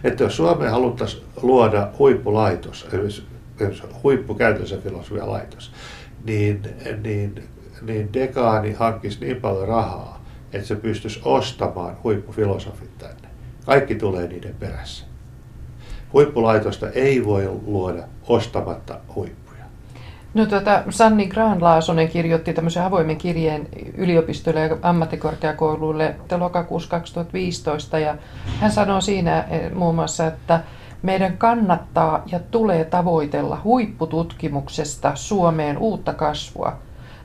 Että 0.05 0.25
jos 0.25 0.37
Suomeen 0.37 0.71
haluttaisiin 0.71 1.23
luoda 1.43 1.89
huippulaitos, 1.99 2.89
huippukäytössä 4.03 4.77
filosofia 4.79 5.31
laitos, 5.31 5.73
niin, 6.25 6.63
niin, 7.03 7.49
niin 7.83 8.13
dekaani 8.13 8.73
hankkisi 8.73 9.21
niin 9.21 9.37
paljon 9.37 9.69
rahaa, 9.69 10.25
että 10.53 10.69
se 10.69 10.77
pystyisi 10.77 11.21
ostamaan 11.25 11.97
huippufilosofit 12.05 12.99
tänne. 12.99 13.29
Kaikki 13.67 13.95
tulee 13.95 14.29
niiden 14.29 14.55
perässä. 14.55 15.05
Huippulaitosta 16.13 16.91
ei 16.91 17.25
voi 17.25 17.49
luoda 17.67 18.03
ostamatta 18.29 19.01
huippuja. 19.15 19.46
No 20.37 20.47
tuota, 20.47 20.83
Sanni 20.91 21.27
Graan-Laasonen 21.27 22.09
kirjoitti 22.09 22.53
tämmöisen 22.53 22.83
avoimen 22.83 23.17
kirjeen 23.17 23.69
yliopistoille 23.97 24.61
ja 24.61 24.77
ammattikorkeakouluille 24.83 26.17
lokakuussa 26.39 26.91
2015 26.91 27.99
ja 27.99 28.17
hän 28.61 28.73
sanoo 28.73 29.01
siinä 29.01 29.45
eh, 29.51 29.73
muun 29.73 29.95
muassa, 29.95 30.27
että 30.27 30.61
meidän 31.03 31.39
kannattaa 31.39 32.23
ja 32.33 32.39
tulee 32.39 32.85
tavoitella 32.85 33.61
huippututkimuksesta 33.65 35.13
Suomeen 35.15 35.79
uutta 35.79 36.15
kasvua. 36.15 36.73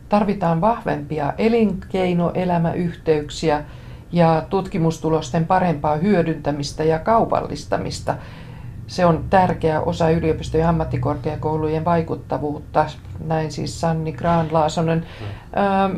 Tarvitaan 0.09 0.61
vahvempia 0.61 1.33
elinkeinoelämäyhteyksiä 1.37 3.63
ja 4.11 4.43
tutkimustulosten 4.49 5.45
parempaa 5.45 5.95
hyödyntämistä 5.95 6.83
ja 6.83 6.99
kaupallistamista 6.99 8.15
se 8.91 9.05
on 9.05 9.23
tärkeä 9.29 9.81
osa 9.81 10.09
yliopistojen 10.09 10.63
ja 10.63 10.69
ammattikorkeakoulujen 10.69 11.85
vaikuttavuutta, 11.85 12.85
näin 13.25 13.51
siis 13.51 13.81
Sanni 13.81 14.11
Graan-Laasonen. 14.13 15.05
Ähm, 15.57 15.97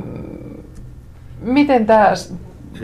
miten 1.42 1.86
tämä 1.86 2.14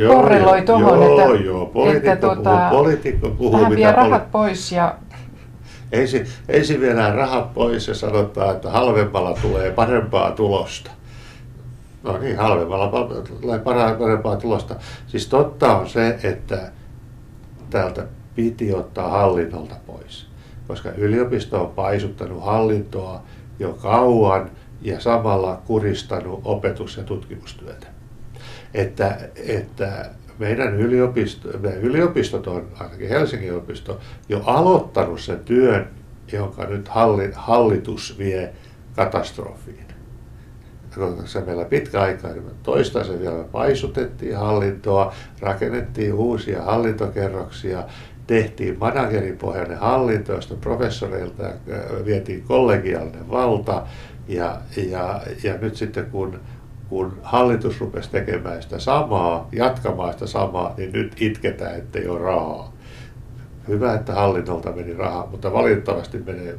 korreloi 0.07 0.61
tuohon, 0.61 1.03
että, 1.03 1.43
joo, 1.45 1.65
poliitikko 1.65 2.11
että 2.11 2.27
puhuu, 2.27 2.43
tuota, 2.43 2.67
poliitikko 2.71 3.29
puhuu, 3.29 3.59
mitä 3.59 3.75
vie 3.75 3.91
rahat 3.91 4.23
poli- 4.23 4.31
pois 4.31 4.71
ja 4.71 4.95
ensin, 5.91 6.27
ensin 6.47 6.81
viedään 6.81 7.15
rahat 7.15 7.53
pois 7.53 7.87
ja 7.87 7.95
sanotaan, 7.95 8.55
että 8.55 8.71
halvemmalla 8.71 9.37
tulee 9.41 9.71
parempaa 9.71 10.31
tulosta. 10.31 10.91
No 12.03 12.17
niin, 12.17 12.37
halvemmalla 12.37 12.91
tulee 13.41 13.59
parempaa 13.59 14.35
tulosta. 14.35 14.75
Siis 15.07 15.27
totta 15.27 15.77
on 15.77 15.89
se, 15.89 16.19
että 16.23 16.71
täältä 17.69 18.05
piti 18.39 18.73
ottaa 18.73 19.09
hallinnolta 19.09 19.75
pois, 19.87 20.27
koska 20.67 20.91
yliopisto 20.97 21.61
on 21.61 21.71
paisuttanut 21.71 22.43
hallintoa 22.45 23.23
jo 23.59 23.73
kauan 23.73 24.51
ja 24.81 24.99
samalla 24.99 25.61
kuristanut 25.65 26.41
opetus- 26.43 26.97
ja 26.97 27.03
tutkimustyötä. 27.03 27.87
Että, 28.73 29.17
että 29.35 30.09
meidän, 30.37 30.75
yliopisto, 30.75 31.57
meidän 31.57 31.81
yliopistot 31.81 32.47
on, 32.47 32.67
ainakin 32.79 33.09
Helsingin 33.09 33.49
yliopisto, 33.49 33.99
jo 34.29 34.41
aloittanut 34.45 35.19
sen 35.19 35.39
työn, 35.39 35.89
jonka 36.31 36.65
nyt 36.65 36.89
hallitus 37.35 38.15
vie 38.17 38.53
katastrofiin 38.95 39.89
se 41.25 41.41
meillä 41.41 41.65
pitkä 41.65 42.01
aikaa, 42.01 42.31
niin 42.31 42.43
toista 42.63 42.99
vielä 43.19 43.43
paisutettiin 43.51 44.37
hallintoa, 44.37 45.13
rakennettiin 45.39 46.13
uusia 46.13 46.63
hallintokerroksia, 46.63 47.83
tehtiin 48.29 48.77
manageripohjainen 48.79 49.77
hallinto, 49.77 50.33
josta 50.33 50.55
professoreilta 50.55 51.45
äh, 51.45 51.53
vietiin 52.05 52.43
kollegiaalinen 52.43 53.29
valta. 53.29 53.83
Ja, 54.27 54.61
ja, 54.89 55.21
ja 55.43 55.57
nyt 55.57 55.75
sitten 55.75 56.05
kun, 56.05 56.39
kun 56.89 57.19
hallitus 57.23 57.79
rupesi 57.79 58.09
tekemään 58.09 58.61
sitä 58.61 58.79
samaa, 58.79 59.49
jatkamaan 59.51 60.13
sitä 60.13 60.27
samaa, 60.27 60.73
niin 60.77 60.91
nyt 60.91 61.21
itketään, 61.21 61.75
ettei 61.75 62.07
ole 62.07 62.19
rahaa. 62.19 62.73
Hyvä, 63.67 63.93
että 63.93 64.13
hallinnolta 64.13 64.71
meni 64.71 64.93
rahaa, 64.93 65.27
mutta 65.31 65.53
valitettavasti 65.53 66.17
menee 66.17 66.57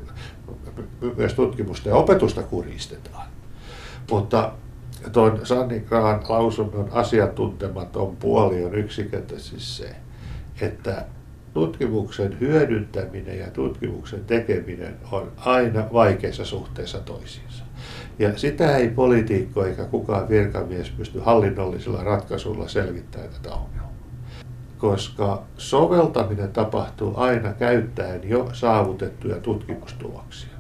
myös 1.16 1.34
tutkimusta 1.34 1.88
ja 1.88 1.96
opetusta 1.96 2.42
kuristetaan. 2.42 3.26
Mutta 4.10 4.52
tuon 5.12 5.40
Sanni 5.46 5.80
Graan 5.80 6.20
lausunnon 6.28 6.88
asiantuntematon 6.92 8.16
puoli 8.16 8.64
on 8.64 8.74
yksinkertaisesti 8.74 9.60
se, 9.60 9.96
että 10.60 11.04
tutkimuksen 11.54 12.40
hyödyntäminen 12.40 13.38
ja 13.38 13.50
tutkimuksen 13.50 14.24
tekeminen 14.24 14.96
on 15.12 15.32
aina 15.36 15.84
vaikeassa 15.92 16.44
suhteessa 16.44 16.98
toisiinsa. 16.98 17.64
Ja 18.18 18.38
sitä 18.38 18.76
ei 18.76 18.88
poliitikko 18.88 19.64
eikä 19.64 19.84
kukaan 19.84 20.28
virkamies 20.28 20.90
pysty 20.90 21.18
hallinnollisilla 21.18 22.04
ratkaisuilla 22.04 22.68
selvittämään 22.68 23.30
tätä 23.30 23.54
ongelmaa. 23.54 23.92
Koska 24.78 25.42
soveltaminen 25.56 26.52
tapahtuu 26.52 27.14
aina 27.16 27.52
käyttäen 27.52 28.28
jo 28.28 28.48
saavutettuja 28.52 29.36
tutkimustuloksia. 29.36 30.50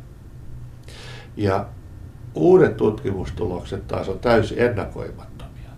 Ja 1.36 1.66
uudet 2.34 2.76
tutkimustulokset 2.76 3.88
taas 3.88 4.08
on 4.08 4.18
täysin 4.18 4.58
ennakoimattomia. 4.58 5.70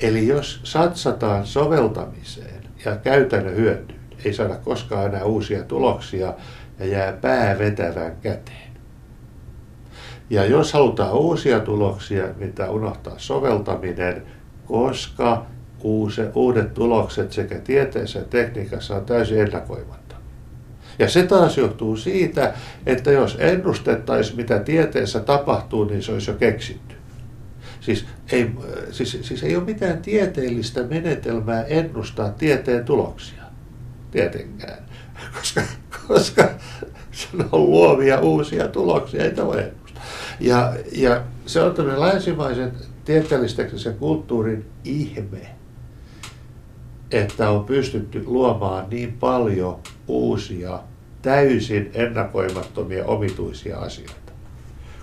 Eli 0.00 0.28
jos 0.28 0.60
satsataan 0.64 1.46
soveltamiseen 1.46 2.62
ja 2.84 2.96
käytännön 2.96 3.56
hyötyyn, 3.56 3.99
ei 4.24 4.32
saada 4.32 4.56
koskaan 4.56 5.06
enää 5.06 5.24
uusia 5.24 5.62
tuloksia 5.62 6.34
ja 6.78 6.86
jää 6.86 7.12
pää 7.12 7.58
vetävän 7.58 8.16
käteen. 8.22 8.70
Ja 10.30 10.44
jos 10.44 10.72
halutaan 10.72 11.12
uusia 11.12 11.60
tuloksia, 11.60 12.24
mitä 12.36 12.70
unohtaa 12.70 13.14
soveltaminen, 13.16 14.22
koska 14.66 15.46
uudet 16.34 16.74
tulokset 16.74 17.32
sekä 17.32 17.58
tieteessä 17.58 18.18
että 18.18 18.30
tekniikassa 18.30 18.96
on 18.96 19.04
täysin 19.04 19.40
ennakoimatta. 19.40 20.16
Ja 20.98 21.08
se 21.08 21.22
taas 21.22 21.58
johtuu 21.58 21.96
siitä, 21.96 22.54
että 22.86 23.10
jos 23.10 23.36
ennustettaisiin, 23.40 24.36
mitä 24.36 24.58
tieteessä 24.58 25.20
tapahtuu, 25.20 25.84
niin 25.84 26.02
se 26.02 26.12
olisi 26.12 26.30
jo 26.30 26.36
keksitty. 26.36 26.94
Siis 27.80 28.06
ei, 28.32 28.50
siis, 28.90 29.18
siis 29.22 29.42
ei 29.42 29.56
ole 29.56 29.64
mitään 29.64 30.02
tieteellistä 30.02 30.82
menetelmää 30.82 31.64
ennustaa 31.64 32.30
tieteen 32.30 32.84
tuloksia. 32.84 33.39
Tietenkään. 34.10 34.84
Koska, 35.38 35.62
koska 36.08 36.48
se 37.12 37.28
on 37.52 37.70
luovia 37.70 38.20
uusia 38.20 38.68
tuloksia, 38.68 39.24
ei 39.24 39.36
voi 39.36 39.62
ennustaa. 39.62 40.02
Ja, 40.40 40.72
ja 40.92 41.22
se 41.46 41.62
on 41.62 41.74
tämmöinen 41.74 42.00
länsimaisen 42.00 42.72
tieteellisteknisen 43.04 43.94
kulttuurin 43.94 44.66
ihme, 44.84 45.40
että 47.10 47.50
on 47.50 47.64
pystytty 47.64 48.22
luomaan 48.26 48.90
niin 48.90 49.12
paljon 49.12 49.78
uusia, 50.08 50.80
täysin 51.22 51.90
ennakoimattomia, 51.94 53.04
omituisia 53.04 53.78
asioita. 53.78 54.32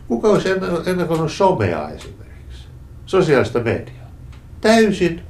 Kuka 0.08 0.28
olisi 0.28 0.50
ennakoinut 0.86 1.32
somea 1.32 1.90
esimerkiksi? 1.90 2.68
Sosiaalista 3.06 3.60
mediaa. 3.60 4.12
Täysin 4.62 5.22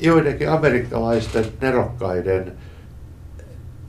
joidenkin 0.00 0.50
amerikkalaisten 0.50 1.44
nerokkaiden 1.60 2.52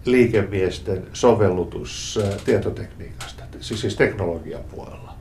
liikemiesten 0.05 1.03
sovellutus 1.13 2.19
tietotekniikasta, 2.45 3.43
siis, 3.59 3.81
siis 3.81 3.95
teknologian 3.95 4.63
puolella. 4.75 5.15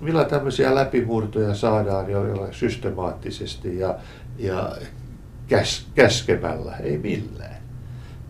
Millä 0.00 0.24
tämmöisiä 0.24 0.74
läpimurtoja 0.74 1.54
saadaan 1.54 2.10
joilla 2.10 2.48
systemaattisesti 2.50 3.78
ja, 3.78 3.94
ja 4.38 4.76
käs, 5.48 5.86
käskemällä, 5.94 6.76
ei 6.76 6.98
millään. 6.98 7.56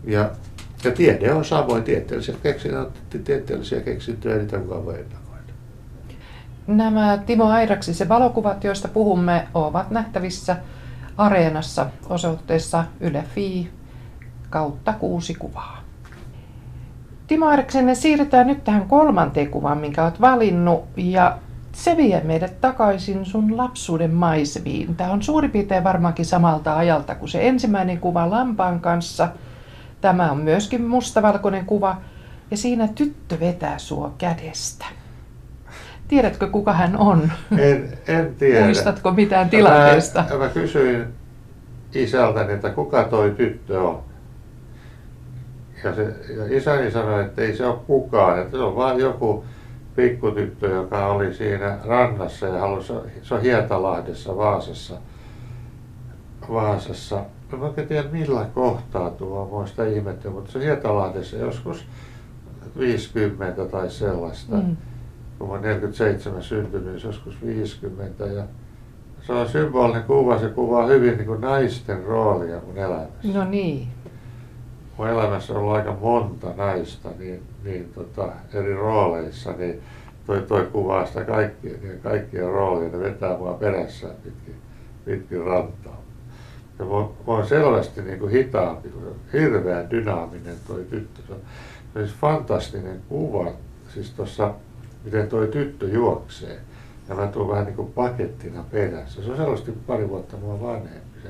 Ja, 0.04 0.30
ja 0.84 0.90
tiede 0.90 1.32
on 1.32 1.44
samoin 1.44 1.82
tieteellisiä 1.84 2.34
keksintöjä, 2.42 2.86
tieteellisiä 3.24 3.80
keksintöjä, 3.80 4.36
niitä 4.38 4.58
kukaan 4.58 4.84
voi 4.84 4.94
ennakoida. 4.94 5.52
Nämä 6.66 7.18
Timo 7.26 7.44
Airaksisen 7.44 8.08
valokuvat, 8.08 8.64
joista 8.64 8.88
puhumme, 8.88 9.48
ovat 9.54 9.90
nähtävissä 9.90 10.56
Areenassa 11.16 11.86
osoitteessa 12.08 12.84
Yle.fi 13.00 13.70
kautta 14.50 14.92
kuusi 14.92 15.34
kuvaa. 15.34 15.80
Timo 17.26 17.46
Airaksinen, 17.46 17.96
siirrytään 17.96 18.46
nyt 18.46 18.64
tähän 18.64 18.88
kolmanteen 18.88 19.50
kuvaan, 19.50 19.78
minkä 19.78 20.04
olet 20.04 20.20
valinnut. 20.20 20.84
Ja 20.96 21.38
se 21.72 21.96
vie 21.96 22.20
meidät 22.24 22.60
takaisin 22.60 23.26
sun 23.26 23.56
lapsuuden 23.56 24.14
maisemiin. 24.14 24.96
Tämä 24.96 25.12
on 25.12 25.22
suurin 25.22 25.50
piirtein 25.50 25.84
varmaankin 25.84 26.26
samalta 26.26 26.76
ajalta 26.76 27.14
kuin 27.14 27.28
se 27.28 27.48
ensimmäinen 27.48 28.00
kuva 28.00 28.30
lampaan 28.30 28.80
kanssa. 28.80 29.28
Tämä 30.00 30.30
on 30.30 30.38
myöskin 30.38 30.86
mustavalkoinen 30.86 31.66
kuva 31.66 31.96
ja 32.50 32.56
siinä 32.56 32.88
tyttö 32.88 33.40
vetää 33.40 33.78
sua 33.78 34.14
kädestä. 34.18 34.84
Tiedätkö 36.14 36.46
kuka 36.46 36.72
hän 36.72 36.96
on? 36.96 37.32
En, 37.58 37.98
en 38.08 38.34
tiedä. 38.34 38.64
Muistatko 38.64 39.10
mitään 39.10 39.50
tilanteesta? 39.50 40.24
Mä, 40.30 40.38
mä 40.38 40.48
kysyin 40.48 41.06
isältäni, 41.94 42.52
että 42.52 42.70
kuka 42.70 43.04
toi 43.04 43.30
tyttö 43.30 43.82
on. 43.82 44.02
Ja, 45.84 45.94
se, 45.94 46.02
ja 46.36 46.56
isäni 46.56 46.90
sanoi, 46.90 47.24
että 47.24 47.42
ei 47.42 47.56
se 47.56 47.66
ole 47.66 47.78
kukaan, 47.86 48.38
että 48.38 48.56
se 48.56 48.62
on 48.62 48.76
vain 48.76 48.98
joku 48.98 49.44
pikkutyttö, 49.96 50.68
joka 50.68 51.06
oli 51.06 51.34
siinä 51.34 51.78
rannassa 51.84 52.46
ja 52.46 52.60
halusi, 52.60 52.92
se 53.22 53.34
on 53.34 53.42
Hietalahdessa 53.42 54.36
Vaasassa. 54.36 54.94
Vaasassa. 56.52 57.24
En 57.52 57.62
oikein 57.62 57.88
tiedä 57.88 58.08
millä 58.12 58.46
kohtaa 58.54 59.10
tuo, 59.10 59.60
mä 59.60 59.66
sitä 59.66 59.86
ihmettä, 59.86 60.30
mutta 60.30 60.52
se 60.52 60.60
Hietalahdessa 60.64 61.36
joskus 61.36 61.86
50 62.78 63.64
tai 63.64 63.90
sellaista. 63.90 64.56
Mm. 64.56 64.76
Kun 65.38 65.48
mä 65.48 65.60
47 65.60 66.42
syntynyt, 66.42 66.92
niin 66.92 67.04
joskus 67.04 67.34
50 67.46 68.26
ja 68.26 68.44
se 69.26 69.32
on 69.32 69.48
symbolinen 69.48 70.02
kuva, 70.02 70.38
se 70.38 70.48
kuvaa 70.48 70.86
hyvin 70.86 71.16
niin 71.16 71.26
kuin 71.26 71.40
naisten 71.40 72.04
roolia 72.04 72.60
mun 72.66 72.78
elämässä. 72.78 73.28
No 73.34 73.44
niin 73.44 73.88
mun 74.98 75.08
elämässä 75.08 75.52
on 75.52 75.58
ollut 75.58 75.74
aika 75.74 75.96
monta 76.00 76.50
naista 76.56 77.08
niin, 77.18 77.42
niin 77.64 77.90
tota, 77.94 78.28
eri 78.52 78.74
rooleissa, 78.74 79.52
niin 79.52 79.80
toi, 80.26 80.42
toi 80.42 80.68
kuvaa 80.72 81.06
sitä 81.06 81.24
kaikkien, 81.24 81.80
niin 81.82 82.00
kaikkien 82.00 82.44
roolia, 82.50 82.88
ne 82.88 83.00
vetää 83.00 83.38
mua 83.38 83.52
perässään 83.52 84.14
pitkin, 84.24 84.54
pitkin 85.04 85.44
rantaa. 85.44 86.00
Ja 86.78 86.84
mä, 86.84 86.90
mä 86.90 87.08
oon 87.26 87.46
selvästi 87.46 88.02
niin 88.02 88.18
kuin 88.18 88.32
hitaampi, 88.32 88.88
kun 88.88 89.02
se 89.02 89.08
on 89.08 89.16
hirveän 89.32 89.90
dynaaminen 89.90 90.56
toi 90.66 90.84
tyttö. 90.90 91.22
Se 91.26 91.32
on, 91.32 91.38
se 91.92 91.98
on 91.98 92.06
siis 92.06 92.20
fantastinen 92.20 93.00
kuva, 93.08 93.52
siis 93.94 94.10
tuossa, 94.10 94.54
miten 95.04 95.28
toi 95.28 95.48
tyttö 95.48 95.88
juoksee. 95.88 96.60
Ja 97.08 97.14
mä 97.14 97.26
tuun 97.26 97.48
vähän 97.48 97.64
niin 97.64 97.76
kuin 97.76 97.92
pakettina 97.92 98.64
perässä. 98.72 99.22
Se 99.22 99.30
on 99.30 99.36
selvästi 99.36 99.72
pari 99.86 100.08
vuotta 100.08 100.36
mua 100.36 100.60
vanhempi. 100.60 101.20
Se 101.22 101.28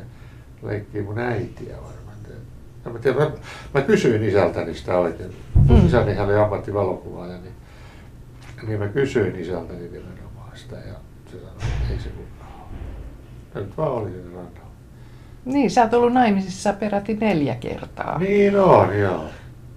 leikkii 0.62 1.02
mun 1.02 1.18
äitiä 1.18 1.76
varmaan 1.76 2.04
No, 2.84 2.92
mä, 2.92 2.98
tiedän, 2.98 3.22
mä, 3.22 3.30
mä 3.74 3.80
kysyin 3.80 4.24
isältäni 4.24 4.74
sitä 4.74 4.98
oikein. 4.98 5.36
Mm. 5.68 5.86
Isäni 5.86 6.14
hän 6.14 6.26
oli 6.26 6.36
ammattivalokuvaaja, 6.36 7.38
niin, 7.38 7.52
niin 8.66 8.78
mä 8.78 8.88
kysyin 8.88 9.36
isältäni 9.36 9.82
nimenomaan 9.82 10.50
sitä 10.54 10.76
ja 10.76 10.94
se 11.30 11.38
sanoi, 11.38 11.54
että 11.54 11.92
ei 11.92 11.98
se 11.98 12.08
kukaan 12.08 12.52
ole. 13.54 13.64
Nyt 13.64 13.76
vaan 13.76 13.92
oli 13.92 14.10
siinä 14.10 14.26
rannalla. 14.26 14.70
Niin, 15.44 15.70
sä 15.70 15.82
oot 15.82 15.94
ollut 15.94 16.12
naimisissa 16.12 16.72
peräti 16.72 17.14
neljä 17.14 17.54
kertaa. 17.54 18.18
Niin 18.18 18.60
on, 18.60 18.98
joo. 18.98 19.24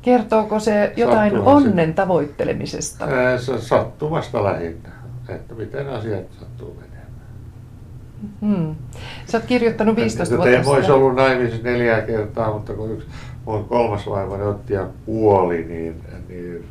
Kertooko 0.02 0.60
se 0.60 0.94
jotain 0.98 1.32
Sattumasi. 1.32 1.68
onnen 1.68 1.94
tavoittelemisesta? 1.94 3.08
Se 3.40 3.62
sattumasta 3.62 4.44
lähinnä, 4.44 4.90
että 5.30 5.54
miten 5.54 5.90
asiat 5.90 6.26
sattuu 6.40 6.76
menemään. 6.76 7.08
Hmm. 8.42 8.76
Sä 9.26 9.38
oot 9.38 9.46
kirjoittanut 9.46 9.96
15 9.96 10.36
vuotta 10.36 10.56
En 10.56 10.66
voisi 10.66 10.92
ollut 10.92 11.16
naimisissa 11.16 11.64
neljä 11.64 12.02
kertaa, 12.02 12.54
mutta 12.54 12.74
kun 12.74 12.92
yksi 12.92 13.08
mun 13.46 13.66
kolmas 13.66 14.10
vaimoni 14.10 14.44
otti 14.44 14.74
ja 14.74 14.88
kuoli, 15.06 15.64
niin, 15.64 16.02
niin, 16.28 16.66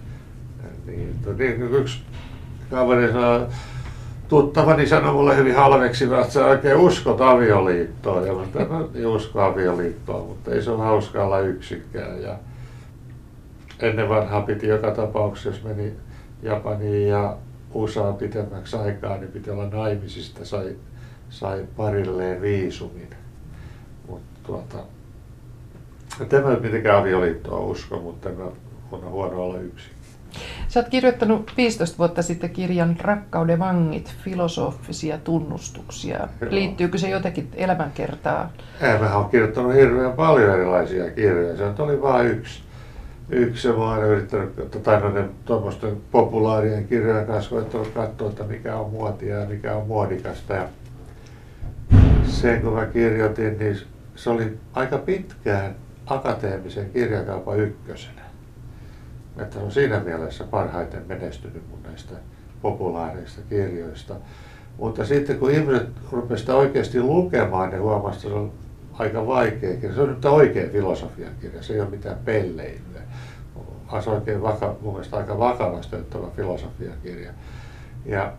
niin, 0.86 1.14
niin 1.38 1.62
yksi 1.62 2.02
kaveri 2.70 3.12
sanoi, 3.12 3.46
tuttavani 4.28 4.86
sanoi 4.86 5.12
mulle 5.12 5.36
hyvin 5.36 5.54
halveksiva, 5.54 6.20
että 6.20 6.32
sä 6.32 6.46
oikein 6.46 6.76
uskot 6.76 7.20
avioliittoon. 7.20 8.26
Ja 8.26 8.32
mä 8.32 8.42
en 8.94 9.06
usko 9.06 9.42
avioliittoon, 9.42 10.26
mutta 10.26 10.50
ei 10.50 10.62
se 10.62 10.70
ole 10.70 10.82
hauska 10.82 11.24
olla 11.24 11.38
yksikään. 11.40 12.22
Ja 12.22 12.36
ennen 13.80 14.08
vanhaa 14.08 14.42
piti 14.42 14.66
joka 14.66 14.90
tapauksessa, 14.90 15.48
jos 15.48 15.62
meni 15.62 15.92
Japaniin 16.42 17.08
ja 17.08 17.36
USA 17.74 18.12
pitemmäksi 18.12 18.76
aikaa, 18.76 19.16
niin 19.16 19.32
piti 19.32 19.50
olla 19.50 19.66
naimisista, 19.66 20.44
sai 20.44 20.76
sai 21.30 21.64
parilleen 21.76 22.42
viisumin. 22.42 23.10
Mutta 24.08 24.40
tuota, 24.46 24.76
tämä 26.28 26.50
ei 26.50 26.60
mitenkään 26.60 27.00
avioliittoa 27.00 27.60
usko, 27.60 27.98
mutta 27.98 28.28
mä 28.28 28.44
on 28.92 29.10
huono 29.10 29.42
olla 29.42 29.58
yksin. 29.58 29.92
Sä 30.68 30.80
oot 30.80 30.88
kirjoittanut 30.88 31.52
15 31.56 31.98
vuotta 31.98 32.22
sitten 32.22 32.50
kirjan 32.50 32.96
Rakkauden 33.00 33.58
vangit, 33.58 34.14
filosofisia 34.24 35.18
tunnustuksia. 35.18 36.18
Joo. 36.40 36.50
Liittyykö 36.50 36.98
se 36.98 37.08
jotenkin 37.08 37.48
elämänkertaa? 37.54 38.52
Ei, 38.80 38.98
mä 38.98 39.16
oon 39.16 39.30
kirjoittanut 39.30 39.74
hirveän 39.74 40.12
paljon 40.12 40.54
erilaisia 40.54 41.10
kirjoja. 41.10 41.56
Se 41.56 41.82
oli 41.82 42.02
vain 42.02 42.26
yksi. 42.26 42.65
Yksi 43.30 43.68
mä 43.68 43.74
oon 43.74 44.04
yrittänyt, 44.04 44.82
tai 44.82 45.00
noiden 45.00 45.30
tuommoisten 45.44 45.96
populaarien 46.12 46.88
kirjojen 46.88 47.26
kanssa 47.26 47.50
koettanut 47.50 47.88
katsoa, 47.88 48.30
että 48.30 48.44
mikä 48.44 48.76
on 48.76 48.90
muotia 48.90 49.40
ja 49.40 49.46
mikä 49.46 49.76
on 49.76 49.86
muodikasta. 49.86 50.54
Ja 50.54 50.68
sen 52.24 52.62
kun 52.62 52.72
mä 52.72 52.86
kirjoitin, 52.86 53.58
niin 53.58 53.78
se 54.14 54.30
oli 54.30 54.58
aika 54.72 54.98
pitkään 54.98 55.74
akateemisen 56.06 56.90
kirjakaupan 56.90 57.60
ykkösenä. 57.60 58.22
Että 59.38 59.58
on 59.58 59.72
siinä 59.72 60.00
mielessä 60.00 60.44
parhaiten 60.44 61.02
menestynyt 61.08 61.62
mun 61.70 61.82
näistä 61.82 62.14
populaareista 62.62 63.40
kirjoista. 63.48 64.14
Mutta 64.78 65.04
sitten 65.04 65.38
kun 65.38 65.50
ihmiset 65.50 65.88
rupesivat 66.12 66.56
oikeasti 66.56 67.00
lukemaan, 67.00 67.70
niin 67.70 67.82
huomasivat, 67.82 68.14
että 68.14 68.28
se 68.28 68.34
on 68.34 68.52
aika 68.98 69.26
vaikea 69.26 69.76
kirja. 69.76 69.94
Se 69.94 70.00
on 70.00 70.08
nyt 70.08 70.24
oikein 70.24 70.70
filosofian 70.70 71.32
kirja, 71.40 71.62
se 71.62 71.74
ei 71.74 71.80
ole 71.80 71.90
mitään 71.90 72.18
pelleilyä. 72.24 73.00
Se 74.00 74.10
on 74.10 74.16
oikein 74.16 74.42
vaka, 74.42 74.76
mun 74.80 74.92
mielestä 74.92 75.16
aika 75.16 75.38
vakavasti 75.38 75.96
ottava 75.96 76.30
filosofian 76.36 76.94
kirja. 77.02 77.30
Ja 78.06 78.32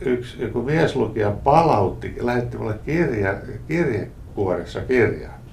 yksi 0.00 0.42
joku 0.42 0.62
mieslukija 0.62 1.30
palautti, 1.30 2.16
lähetti 2.20 2.58
mulle 2.58 2.78
kirja, 2.84 3.34
kirjekuoressa 3.68 4.80
kirjaa 4.80 5.44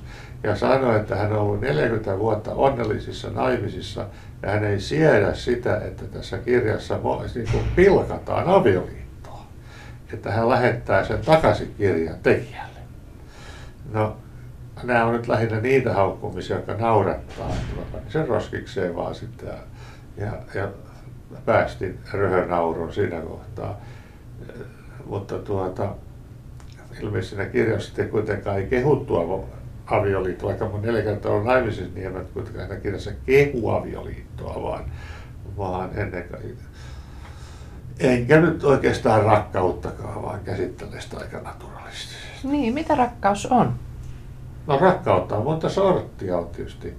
ja 0.44 0.56
sanoi, 0.56 1.00
että 1.00 1.16
hän 1.16 1.34
on 1.34 1.40
ollut 1.40 1.62
40 1.62 2.20
vuotta 2.20 2.52
onnellisissa 2.54 3.30
naimisissa 3.30 4.06
ja 4.42 4.52
hän 4.52 4.64
ei 4.64 4.80
siedä 4.80 5.34
sitä, 5.34 5.78
että 5.78 6.06
tässä 6.06 6.38
kirjassa 6.38 7.00
niin 7.36 7.48
kuin 7.52 7.64
pilkataan 7.76 8.48
avioliittoa. 8.48 9.46
Että 10.14 10.32
hän 10.32 10.50
lähettää 10.50 11.06
sen 11.06 11.20
takaisin 11.26 11.74
kirjan 11.78 12.20
tekijälle. 12.24 12.71
No, 13.94 14.18
nämä 14.84 15.06
on 15.06 15.14
nyt 15.14 15.28
lähinnä 15.28 15.60
niitä 15.60 15.94
haukkumisia, 15.94 16.56
jotka 16.56 16.74
naurattaa. 16.74 17.50
Että 17.94 18.12
sen 18.12 18.28
roskikseen 18.28 18.96
vaan 18.96 19.16
sitten 19.16 19.50
ja, 20.18 20.34
ja, 20.56 20.68
päästin 21.46 22.00
röhönaurun 22.12 22.94
siinä 22.94 23.22
kohtaa. 23.22 23.82
Mutta 25.06 25.40
tuota, 25.40 25.96
ilmeisesti 27.02 27.36
siinä 27.36 27.52
kirjassa 27.52 27.88
sitten 27.88 28.10
kuitenkaan 28.10 28.58
ei 28.58 28.68
kehuttua 28.68 29.48
avioliittoa, 29.86 30.48
vaikka 30.50 30.70
mun 30.70 30.82
neljä 30.82 31.02
kertaa 31.02 31.32
on 31.32 31.46
naimisissa, 31.46 31.94
niin 31.96 32.08
en 32.08 32.28
kuitenkaan 32.34 32.68
siinä 32.68 32.82
kirjassa 32.82 33.12
kehu 33.26 33.70
avioliittoa, 33.70 34.64
vaan, 34.64 34.84
vaan 35.58 35.90
ennen 35.96 36.24
kaikkea. 36.30 36.66
Enkä 38.00 38.42
nyt 38.42 38.64
oikeastaan 38.64 39.24
rakkauttakaan, 39.24 40.24
vaan 40.24 40.40
käsittelen 40.40 41.02
sitä 41.02 41.18
aika 41.18 41.42
naturalistisesti. 41.42 42.31
Niin, 42.44 42.74
mitä 42.74 42.96
rakkaus 42.96 43.46
on? 43.46 43.74
No 44.68 44.78
rakkautta 44.78 45.36
on 45.38 45.44
monta 45.44 45.70
sorttia 45.70 46.38
on 46.38 46.48
tietysti 46.48 46.94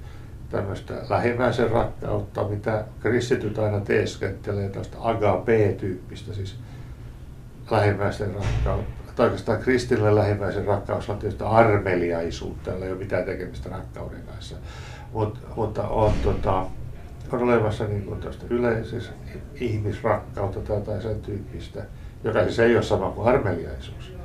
tämmöistä 0.50 0.94
lähimmäisen 1.09 1.70
rakkautta, 1.70 2.44
mitä 2.44 2.85
kristityt 3.00 3.59
aina 3.59 3.81
teeskentelee, 3.81 4.68
tästä 4.68 4.96
agape-tyyppistä, 5.00 6.35
siis 6.35 6.59
lähimmäisen 7.70 8.35
rakkautta. 8.35 9.02
Tai 9.16 9.26
oikeastaan 9.26 9.59
kristille 9.59 10.14
lähimmäisen 10.14 10.64
rakkaus 10.64 11.11
on 11.11 11.18
tietysti 11.18 11.44
armeliaisuutta, 11.44 12.70
jolla 12.70 12.85
ei 12.85 12.92
ole 12.92 12.98
mitään 12.98 13.24
tekemistä 13.24 13.68
rakkauden 13.70 14.22
kanssa. 14.22 14.57
Mut, 15.12 15.38
mutta 15.57 15.88
on, 15.88 16.12
tota, 16.22 16.66
on 17.33 17.42
olemassa 17.42 17.85
niin 17.85 18.02
kuin 18.02 18.20
yleisessä 18.50 19.12
ihmisrakkautta 19.55 20.81
tai, 20.81 21.02
sen 21.02 21.20
tyyppistä, 21.20 21.85
joka 22.24 22.42
siis 22.42 22.59
ei 22.59 22.74
ole 22.74 22.83
sama 22.83 23.11
kuin 23.11 23.28
armeliaisuus. 23.28 24.22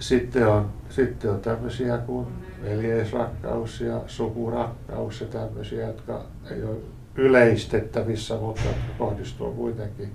Sitten 0.00 0.48
on, 0.48 0.70
sitten 0.88 1.30
on 1.30 1.40
tämmöisiä 1.40 1.98
kuin 1.98 2.26
veljeisrakkaus 2.62 3.80
ja 3.80 4.00
sukurakkaus 4.06 5.20
ja 5.20 5.26
tämmöisiä, 5.26 5.86
jotka 5.86 6.24
ei 6.50 6.64
ole 6.64 6.76
yleistettävissä, 7.14 8.36
mutta 8.36 8.68
kohdistuu 8.98 9.52
kuitenkin. 9.52 10.12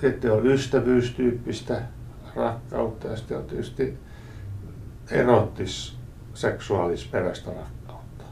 Sitten 0.00 0.32
on 0.32 0.46
ystävyystyyppistä 0.46 1.82
rakkautta 2.36 3.08
ja 3.08 3.16
sitten 3.16 3.38
on 3.38 3.44
tietysti 3.44 3.98
erottis 5.10 5.96
seksuaalisperäistä 6.34 7.50
rakkautta. 7.50 8.24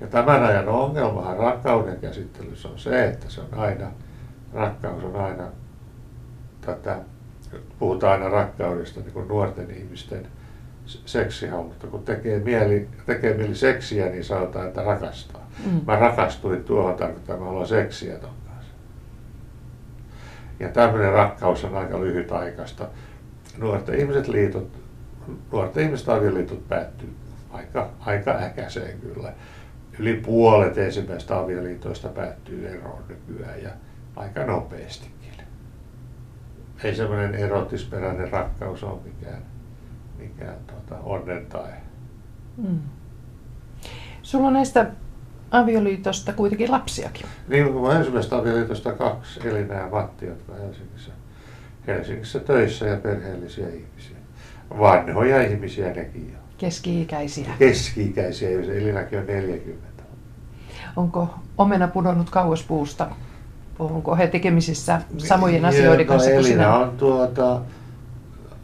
Ja 0.00 0.06
tämän 0.06 0.44
ajan 0.44 0.68
ongelmahan 0.68 1.36
rakkauden 1.36 2.00
käsittelyssä 2.00 2.68
on 2.68 2.78
se, 2.78 3.04
että 3.04 3.30
se 3.30 3.40
on 3.40 3.54
aina, 3.58 3.90
rakkaus 4.52 5.04
on 5.04 5.16
aina 5.16 5.44
tätä, 6.60 7.00
puhutaan 7.78 8.12
aina 8.12 8.28
rakkaudesta 8.28 9.00
niin 9.00 9.12
kuin 9.12 9.28
nuorten 9.28 9.70
ihmisten 9.70 10.26
seksihalutta. 10.86 11.86
Kun 11.86 12.04
tekee 12.04 12.38
mieli, 12.38 12.88
tekee 13.06 13.34
mieli 13.34 13.54
seksiä, 13.54 14.06
niin 14.06 14.24
sanotaan, 14.24 14.66
että 14.66 14.82
rakastaa. 14.82 15.50
Mm. 15.66 15.80
Mä 15.86 15.96
rakastuin 15.96 16.64
tuohon, 16.64 16.94
tarkoittaa, 16.94 17.34
että 17.34 17.44
mä 17.44 17.50
haluan 17.50 17.66
seksiä 17.66 18.18
ton 18.18 18.30
kanssa. 18.46 18.72
Ja 20.60 20.68
tämmöinen 20.68 21.12
rakkaus 21.12 21.64
on 21.64 21.76
aika 21.76 22.00
lyhytaikaista. 22.00 22.88
Nuorten 23.58 24.00
ihmiset 24.00 24.28
liitot, 24.28 24.68
nuorten 25.52 25.84
ihmisten 25.84 26.14
avioliitot 26.14 26.68
päättyy 26.68 27.14
aika, 27.50 27.90
aika 28.00 28.30
äkäiseen 28.30 29.00
kyllä. 29.00 29.32
Yli 29.98 30.14
puolet 30.14 30.78
ensimmäistä 30.78 31.38
avioliitoista 31.38 32.08
päättyy 32.08 32.68
eroon 32.68 33.02
nykyään 33.08 33.62
ja 33.62 33.70
aika 34.16 34.44
nopeastikin. 34.44 35.17
Ei 36.84 36.94
semmoinen 36.94 37.34
erotisperäinen 37.34 38.32
rakkaus 38.32 38.84
ole 38.84 38.98
mikään 39.04 39.42
mikään 40.18 40.56
tuota, 40.66 41.02
onnen 41.04 41.46
tai. 41.46 41.70
Mm. 42.56 42.78
Sulla 44.22 44.46
on 44.46 44.52
näistä 44.52 44.90
avioliitosta 45.50 46.32
kuitenkin 46.32 46.70
lapsiakin. 46.70 47.26
Niin, 47.48 47.72
kun 47.72 47.92
ensimmäistä 47.92 48.36
avioliitosta 48.36 48.92
kaksi, 48.92 49.48
Elina 49.48 49.74
ja 49.74 49.88
Matti, 49.88 50.26
jotka 50.26 50.54
Helsingissä, 50.54 51.12
Helsingissä 51.86 52.38
töissä 52.38 52.86
ja 52.86 52.96
perheellisiä 52.96 53.68
ihmisiä. 53.68 54.16
Vanhoja 54.78 55.42
ihmisiä 55.42 55.92
nekin 55.92 56.32
jo. 56.32 56.38
Keski-ikäisiä. 56.58 57.50
Keski-ikäisiä, 57.58 58.50
Elinakin 58.50 59.18
on 59.18 59.26
40. 59.26 60.02
Onko 60.96 61.34
omena 61.58 61.88
pudonnut 61.88 62.30
kauas 62.30 62.62
puusta? 62.62 63.10
Onko 63.78 64.16
he 64.16 64.26
tekemisissä 64.26 65.02
samojen 65.18 65.64
asioiden 65.64 66.06
no, 66.06 66.12
kanssa 66.12 66.30
kuin 66.30 66.46
Elina 66.46 66.76
on 66.76 66.90
tuota 66.90 67.60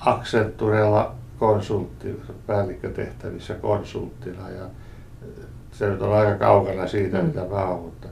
Accenturella 0.01 1.15
konsultti, 1.39 2.21
päällikkötehtävissä 2.47 3.55
konsulttina 3.55 4.51
ja 4.51 4.65
se 5.73 5.91
nyt 5.91 6.03
on 6.03 6.13
aika 6.13 6.35
kaukana 6.35 6.87
siitä, 6.87 7.19
mm. 7.19 7.27
mitä 7.27 7.41
mä 7.41 7.65
oon, 7.65 7.81
mutta 7.81 8.09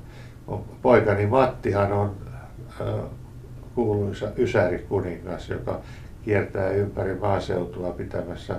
poikani 0.83 1.27
Mattihan 1.27 1.93
on 1.93 2.17
kuuluisa 3.75 4.27
Ysäri-kuningas, 4.39 5.49
joka 5.49 5.81
kiertää 6.25 6.71
ympäri 6.71 7.15
maaseutua 7.15 7.91
pitämässä 7.91 8.57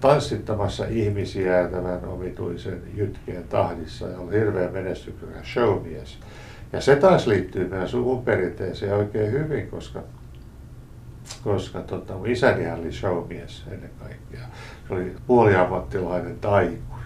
tanssittamassa 0.00 0.84
ihmisiä 0.86 1.68
tämän 1.68 2.04
omituisen 2.04 2.82
jytkeen 2.94 3.44
tahdissa 3.44 4.08
ja 4.08 4.18
on 4.18 4.32
hirveän 4.32 4.72
menestyksekäs 4.72 5.52
showmies. 5.52 6.18
Ja 6.72 6.80
se 6.80 6.96
taas 6.96 7.26
liittyy 7.26 7.68
meidän 7.68 7.88
suvun 7.88 8.24
perinteeseen 8.24 8.94
oikein 8.94 9.32
hyvin, 9.32 9.68
koska 9.68 10.02
koska 11.44 11.80
tota, 11.80 12.14
isäni 12.26 12.70
oli 12.70 12.92
showmies 12.92 13.64
ennen 13.70 13.90
kaikkea. 13.98 14.46
Se 14.88 14.94
oli 14.94 15.16
puoliammattilainen 15.26 16.38
taikuri, 16.40 17.04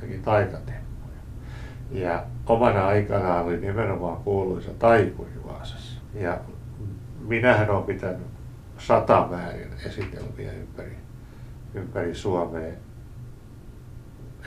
teki 0.00 0.18
taikatemppuja. 0.18 1.18
Ja 1.90 2.24
omana 2.46 2.86
aikana 2.86 3.40
oli 3.40 3.56
nimenomaan 3.56 4.16
kuuluisa 4.16 4.70
taikuri 4.78 5.30
Vaasassa. 5.48 6.00
Ja 6.14 6.38
minähän 7.28 7.70
olen 7.70 7.84
pitänyt 7.84 8.37
satamäärin 8.78 9.72
esitelmiä 9.86 10.52
ympäri, 10.52 10.96
ympäri 11.74 12.14
Suomea. 12.14 12.72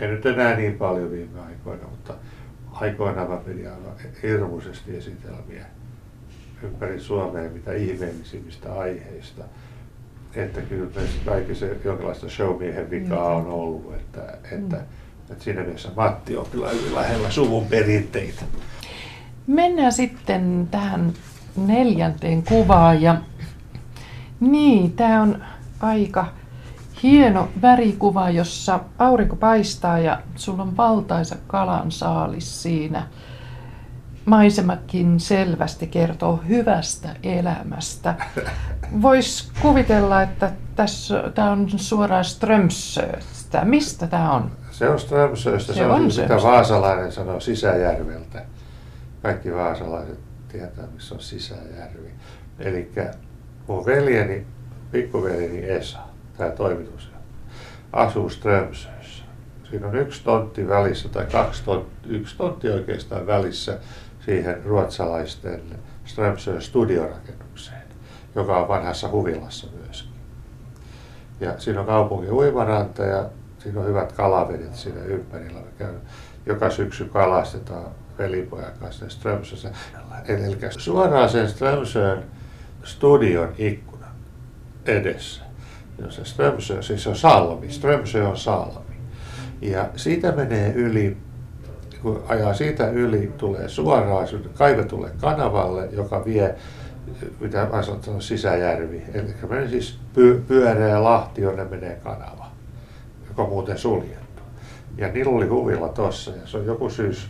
En 0.02 0.10
nyt 0.10 0.26
enää 0.26 0.56
niin 0.56 0.78
paljon 0.78 1.12
viime 1.12 1.39
aikoina, 1.39 1.84
mutta 1.88 2.13
aikoinaan 2.72 3.30
mä 3.30 3.38
pidin 3.38 3.70
aivan 3.70 3.94
hirmuisesti 4.24 4.98
esitelmiä 4.98 5.65
ympäri 6.63 7.00
Suomea 7.00 7.50
mitä 7.50 7.74
ihmeellisimmistä 7.74 8.74
aiheista. 8.74 9.44
Että 10.36 10.62
kyllä 10.62 10.91
kaikissa 11.26 11.65
jonkinlaista 11.86 12.30
showmiehen 12.30 12.89
vikaa 12.89 13.36
on 13.36 13.48
ollut, 13.48 13.94
että, 13.94 14.38
että, 14.52 14.76
mm. 14.76 14.84
että 15.32 15.44
siinä 15.44 15.62
mielessä 15.62 15.89
Matti 15.96 16.38
on 16.38 16.46
kyllä 16.52 16.70
hyvin 16.70 16.96
lähellä 16.96 17.32
suvun 17.32 17.65
perinteitä. 17.65 18.41
Mennään 19.48 19.91
sitten 19.91 20.67
tähän 20.72 21.13
neljänteen 21.67 22.44
kuvaan 22.44 23.02
ja 23.02 23.15
niin, 24.41 24.91
tämä 24.91 25.21
on 25.21 25.43
aika 25.80 26.27
hieno 27.04 27.49
värikuva, 27.62 28.30
jossa 28.30 28.80
aurinko 28.99 29.36
paistaa 29.36 29.99
ja 29.99 30.21
sulla 30.36 30.63
on 30.63 30.77
valtaisa 30.77 31.36
kalan 31.47 31.91
saalis 31.91 32.63
siinä 32.63 33.08
maisemakin 34.25 35.19
selvästi 35.19 35.88
kertoo 35.88 36.39
hyvästä 36.47 37.10
elämästä. 37.23 38.15
Voisi 39.01 39.51
kuvitella, 39.62 40.21
että 40.21 40.51
tässä 40.75 41.32
tämä 41.36 41.51
on 41.51 41.69
suoraan 41.75 42.25
Strömsöstä. 42.25 43.65
Mistä 43.65 44.08
tämä 44.08 44.32
on? 44.32 44.51
Se 44.71 44.89
on 44.89 44.99
Strömsöstä. 44.99 45.73
Se, 45.73 45.77
se 45.77 45.86
on, 45.86 46.04
mitä 46.04 46.36
vaasalainen 46.43 47.12
sanoo 47.12 47.39
Sisäjärveltä. 47.39 48.45
Kaikki 49.21 49.54
vaasalaiset 49.54 50.19
tietää, 50.47 50.86
missä 50.93 51.15
on 51.15 51.21
Sisäjärvi. 51.21 52.12
Eli 52.60 52.91
mun 53.72 53.86
veljeni, 53.86 54.46
pikkuveljeni 54.92 55.70
Esa, 55.70 56.00
tämä 56.38 56.50
toimitus, 56.50 57.12
asuu 57.94 58.30
Strömsössä. 58.30 59.24
Siinä 59.70 59.88
on 59.88 59.96
yksi 59.96 60.24
tontti 60.24 60.68
välissä, 60.68 61.10
tai 61.10 61.26
kaksi 61.26 61.64
tontti, 61.64 62.10
yksi 62.10 62.38
tontti 62.38 62.70
oikeastaan 62.70 63.28
välissä 63.28 63.78
siihen 64.26 64.64
ruotsalaisten 64.66 65.62
Strömsön 66.06 66.62
studiorakennukseen, 66.62 67.82
joka 68.36 68.58
on 68.58 68.68
vanhassa 68.68 69.10
huvilassa 69.10 69.68
myöskin. 69.84 70.12
Ja 71.40 71.60
siinä 71.60 71.80
on 71.80 71.86
kaupungin 71.86 72.32
uimaranta 72.32 73.04
ja 73.04 73.30
siinä 73.60 73.80
on 73.80 73.88
hyvät 73.88 74.12
kalavedet 74.12 74.76
siinä 74.76 75.04
ympärillä. 75.04 75.60
Me 75.60 75.72
käy, 75.78 75.94
joka 76.46 76.70
syksy 76.70 77.06
kalastetaan 77.06 77.92
velipojan 78.18 78.74
kanssa 78.80 79.10
Strömsössä. 79.10 79.72
Eli 80.28 80.58
suoraan 80.78 81.30
sen 81.30 81.50
Strömsön 81.50 82.24
studion 82.84 83.54
ikkunan 83.58 84.12
edessä. 84.86 85.44
Se 86.10 86.26
Strömsö, 86.26 86.82
siis 86.82 87.08
on 87.08 87.15
salmi. 87.15 87.70
Strömsö 87.70 88.28
on 88.28 88.38
salmi. 88.38 88.96
Ja 89.62 89.89
siitä 89.96 90.32
menee 90.32 90.74
yli 90.74 91.17
kun 92.02 92.24
ajaa 92.28 92.54
siitä 92.54 92.89
yli, 92.89 93.32
tulee 93.38 93.70
suoraan 93.70 94.28
kaivetulle 94.54 95.12
kanavalle, 95.22 95.89
joka 95.91 96.26
vie 96.26 96.56
mitä 97.39 97.67
mä 97.72 97.84
sanon 97.84 98.22
sisäjärvi. 98.22 99.04
Eli 99.13 99.34
meni 99.50 99.70
siis 99.70 100.00
py, 100.13 100.44
pyöreä 100.48 101.04
lahti, 101.04 101.41
jonne 101.41 101.63
menee 101.63 102.00
kanava, 102.04 102.48
joka 103.28 103.44
on 103.44 103.50
muuten 103.50 103.78
suljettu. 103.78 104.41
Ja 104.98 105.08
niillä 105.08 105.32
oli 105.32 105.48
huvilla 105.48 105.89
tossa 105.89 106.32
ja 106.32 106.48
se 106.48 106.58
on 106.58 106.65
joku 106.65 106.89
syys, 106.89 107.30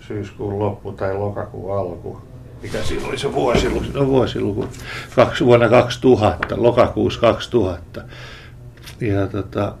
syyskuun 0.00 0.58
loppu 0.58 0.92
tai 0.92 1.14
lokakuun 1.14 1.78
alku. 1.78 2.22
Mikä 2.62 2.82
siinä 2.82 3.06
oli 3.06 3.18
se 3.18 3.32
vuosiluku? 3.32 3.84
No 3.94 4.06
vuosiluku. 4.06 4.68
Kaksi, 5.16 5.44
vuonna 5.44 5.68
2000, 5.68 6.62
lokakuussa 6.62 7.20
2000. 7.20 8.02
Ja 9.00 9.26
tota, 9.26 9.74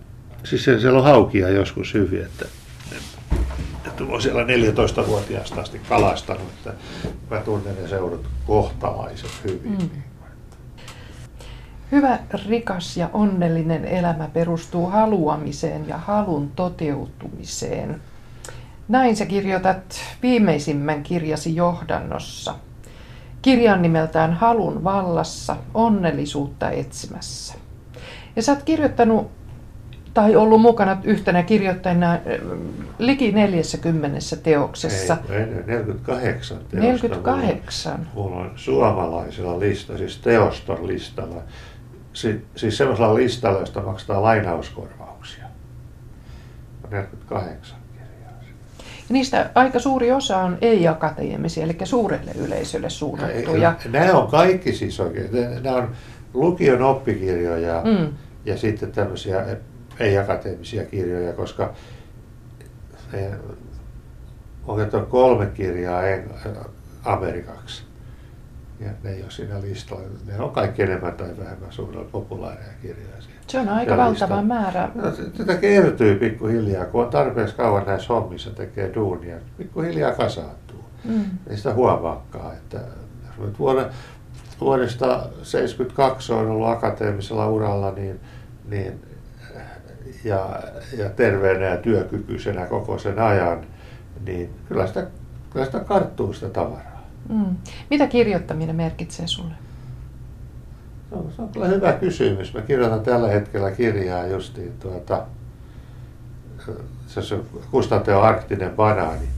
siis 0.44 0.64
siellä 0.64 0.98
on 0.98 1.04
haukia 1.04 1.48
joskus 1.48 1.94
hyvin, 1.94 2.22
että 2.22 2.46
että 3.86 4.04
olen 4.04 4.22
siellä 4.22 4.42
14-vuotiaasta 4.42 5.60
asti 5.60 5.80
kalastanut, 5.88 6.48
että 6.48 6.72
mä 7.30 7.40
tunnen 7.40 7.82
ne 7.82 7.88
seudut 7.88 8.28
kohtalaiset 8.46 9.30
hyvin. 9.44 9.78
Mm. 9.78 9.90
Hyvä, 11.92 12.18
rikas 12.48 12.96
ja 12.96 13.10
onnellinen 13.12 13.84
elämä 13.84 14.28
perustuu 14.32 14.86
haluamiseen 14.86 15.88
ja 15.88 15.98
halun 15.98 16.50
toteutumiseen. 16.56 18.00
Näin 18.88 19.16
sä 19.16 19.26
kirjoitat 19.26 20.00
viimeisimmän 20.22 21.02
kirjasi 21.02 21.56
johdannossa. 21.56 22.54
Kirjan 23.48 23.82
nimeltään 23.82 24.32
Halun 24.32 24.84
vallassa, 24.84 25.56
onnellisuutta 25.74 26.70
etsimässä. 26.70 27.54
Ja 28.36 28.42
sä 28.42 28.52
oot 28.52 28.62
kirjoittanut 28.62 29.30
tai 30.14 30.36
ollut 30.36 30.60
mukana 30.60 31.00
yhtenä 31.04 31.42
kirjoittajana 31.42 32.12
äh, 32.12 32.20
liki 32.98 33.32
40 33.32 34.18
teoksessa. 34.42 35.16
Ei, 35.30 35.46
48 35.46 36.58
teosta. 36.58 36.76
48. 36.76 38.08
Mulla 38.14 38.36
on, 38.36 38.52
suomalaisella 38.56 39.60
lista, 39.60 39.98
siis 39.98 40.18
teoston 40.18 40.86
listalla. 40.86 41.42
Si, 42.12 42.46
siis 42.56 42.76
sellaisella 42.76 43.14
listalla, 43.14 43.60
josta 43.60 43.82
maksetaan 43.82 44.22
lainauskorvauksia. 44.22 45.44
48 46.90 47.77
kirjaa. 47.77 47.77
Ja 47.77 47.77
niistä 49.08 49.50
aika 49.54 49.78
suuri 49.78 50.12
osa 50.12 50.36
on 50.36 50.58
ei-akateemisia, 50.60 51.64
eli 51.64 51.76
suurelle 51.84 52.30
yleisölle 52.38 52.90
suunnattuja. 52.90 53.74
Nämä 53.88 54.12
on 54.12 54.30
kaikki 54.30 54.72
siis 54.72 55.00
oikein. 55.00 55.30
Nämä 55.62 55.76
on 55.76 55.90
lukion 56.34 56.82
oppikirjoja 56.82 57.82
mm. 57.84 58.12
ja 58.44 58.56
sitten 58.56 58.92
tämmöisiä 58.92 59.56
ei-akateemisia 60.00 60.84
kirjoja, 60.84 61.32
koska 61.32 61.74
on 64.94 65.06
kolme 65.06 65.46
kirjaa 65.46 66.02
amerikaksi. 67.04 67.82
Ja 68.80 68.90
ne 69.02 69.10
ei 69.10 69.22
ole 69.22 69.30
siinä 69.30 69.60
listalla. 69.60 70.08
Ne 70.26 70.40
on 70.40 70.50
kaikki 70.50 70.82
enemmän 70.82 71.12
tai 71.12 71.28
vähemmän 71.38 71.72
suurella 71.72 72.08
populaareja 72.12 72.72
kirjoja. 72.82 73.37
Se 73.48 73.58
on 73.58 73.68
aika 73.68 73.96
valtava 73.96 74.42
määrä. 74.42 74.90
No, 74.94 75.02
tätä 75.36 75.54
kertyy 75.54 76.14
pikkuhiljaa, 76.14 76.84
kun 76.84 77.04
on 77.04 77.10
tarpeeksi 77.10 77.56
kauan 77.56 77.86
näissä 77.86 78.14
hommissa 78.14 78.50
tekee 78.50 78.94
duunia. 78.94 79.36
Pikkuhiljaa 79.58 80.12
kasaantuu. 80.12 80.84
Mm. 81.04 81.24
Ei 81.46 81.56
sitä 81.56 81.74
huomaakaan. 81.74 82.52
Että 82.52 82.80
vuodesta 83.58 85.06
1972 85.06 86.32
on 86.32 86.50
ollut 86.50 86.68
akateemisella 86.68 87.48
uralla, 87.48 87.90
niin, 87.90 88.20
niin 88.68 89.00
ja, 90.24 90.62
ja 90.98 91.10
terveenä 91.10 91.64
ja 91.64 91.76
työkykyisenä 91.76 92.66
koko 92.66 92.98
sen 92.98 93.18
ajan, 93.18 93.66
niin 94.26 94.50
kyllä 94.68 94.86
sitä, 94.86 95.06
kyllä 95.50 95.66
sitä 95.66 95.80
karttuu 95.80 96.32
sitä 96.32 96.48
tavaraa. 96.48 97.08
Mm. 97.28 97.56
Mitä 97.90 98.06
kirjoittaminen 98.06 98.76
merkitsee 98.76 99.26
sulle? 99.26 99.54
No, 101.10 101.26
se 101.36 101.42
on 101.42 101.48
kyllä 101.48 101.66
hyvä 101.66 101.92
kysymys. 101.92 102.54
Mä 102.54 102.60
kirjoitan 102.60 103.00
tällä 103.00 103.28
hetkellä 103.28 103.70
kirjaa 103.70 104.26
justiin 104.26 104.72
tuota, 104.80 105.26
se 107.06 107.34
on 107.34 108.22
Arktinen 108.22 108.70
banaani, 108.70 109.28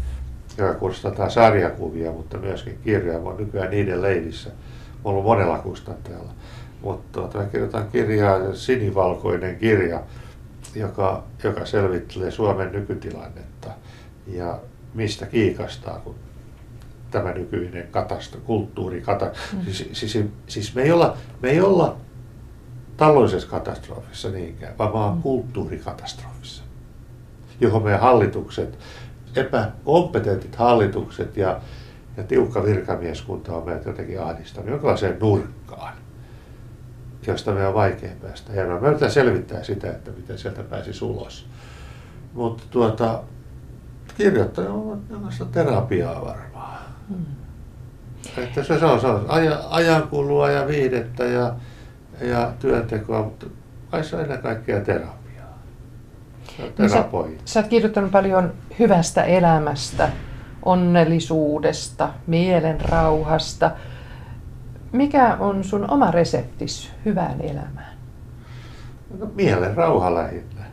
joka 0.58 0.74
kustantaa 0.74 1.28
sarjakuvia, 1.28 2.12
mutta 2.12 2.38
myöskin 2.38 2.78
kirjoja. 2.84 3.18
Mä 3.18 3.28
oon 3.28 3.36
nykyään 3.36 3.70
niiden 3.70 4.02
leivissä. 4.02 4.50
Ollut 5.04 5.24
monella 5.24 5.58
kustanteella. 5.58 6.32
Mutta 6.82 7.20
tuota, 7.20 7.38
mä 7.38 7.44
kirjoitan 7.44 7.88
kirjaa, 7.88 8.54
sinivalkoinen 8.54 9.56
kirja, 9.56 10.00
joka, 10.74 11.22
joka 11.44 11.66
selvittelee 11.66 12.30
Suomen 12.30 12.72
nykytilannetta 12.72 13.70
ja 14.26 14.58
mistä 14.94 15.26
kiikastaa, 15.26 16.00
kun 16.04 16.14
tämä 17.10 17.32
nykyinen 17.32 17.88
katastro, 17.90 18.40
kulttuurikata. 18.40 19.30
Mm. 19.52 19.72
Siis, 19.72 19.88
siis, 19.92 20.18
siis 20.46 20.74
me, 20.74 20.82
ei 20.82 20.92
olla, 20.92 21.16
me 21.42 21.50
ei 21.50 21.60
olla 21.60 21.96
taloudellisessa 22.96 23.48
katastrofissa 23.48 24.30
niinkään, 24.30 24.78
vaan 24.78 24.92
vaan 24.92 25.16
mm. 25.16 25.22
kulttuurikatastrofissa, 25.22 26.62
johon 27.60 27.82
meidän 27.82 28.00
hallitukset, 28.00 28.78
epäkompetentit 29.36 30.56
hallitukset 30.56 31.36
ja, 31.36 31.60
ja 32.16 32.22
tiukka 32.22 32.64
virkamieskunta 32.64 33.56
on 33.56 33.64
meidät 33.64 33.84
jotenkin 33.84 34.20
ahdistanut 34.20 34.70
jonkinlaiseen 34.70 35.16
nurkkaan 35.20 35.94
josta 37.26 37.52
me 37.52 37.66
on 37.66 37.74
vaikea 37.74 38.10
päästä 38.22 38.52
eroon. 38.52 38.82
Mä 38.82 38.88
yritän 38.88 39.10
selvittää 39.10 39.62
sitä, 39.62 39.90
että 39.90 40.10
miten 40.10 40.38
sieltä 40.38 40.62
pääsi 40.62 41.04
ulos. 41.04 41.46
Mutta 42.32 42.62
tuota, 42.70 43.22
kirjoittaja 44.16 44.72
on 44.72 45.02
terapiaa 45.52 46.24
varmaan. 46.24 46.89
Hmm. 47.10 47.26
Että 48.36 48.64
se, 48.64 48.78
se 48.78 48.84
on, 48.84 49.00
se 49.00 49.06
on 49.06 49.24
ajan, 49.28 49.58
ajankulua 49.70 50.50
ja 50.50 50.66
viidettä 50.66 51.24
ja, 51.24 51.54
ja 52.20 52.52
työntekoa, 52.58 53.22
mutta 53.22 53.46
kai 53.90 54.04
se 54.04 54.16
on 54.16 54.22
ennen 54.22 54.38
kaikkea 54.38 54.80
terapiaa. 54.80 55.58
Niin 56.78 56.90
sä, 56.90 57.04
sä 57.44 57.60
oot 57.60 57.68
kirjoittanut 57.68 58.10
paljon 58.10 58.52
hyvästä 58.78 59.24
elämästä, 59.24 60.08
onnellisuudesta, 60.64 62.10
mielen 62.26 62.80
rauhasta. 62.80 63.70
Mikä 64.92 65.36
on 65.40 65.64
sun 65.64 65.90
oma 65.90 66.10
reseptis 66.10 66.90
hyvään 67.04 67.40
elämään? 67.40 67.96
No, 69.18 69.30
mielen 69.34 69.76
rauha 69.76 70.14
lähinnä. 70.14 70.64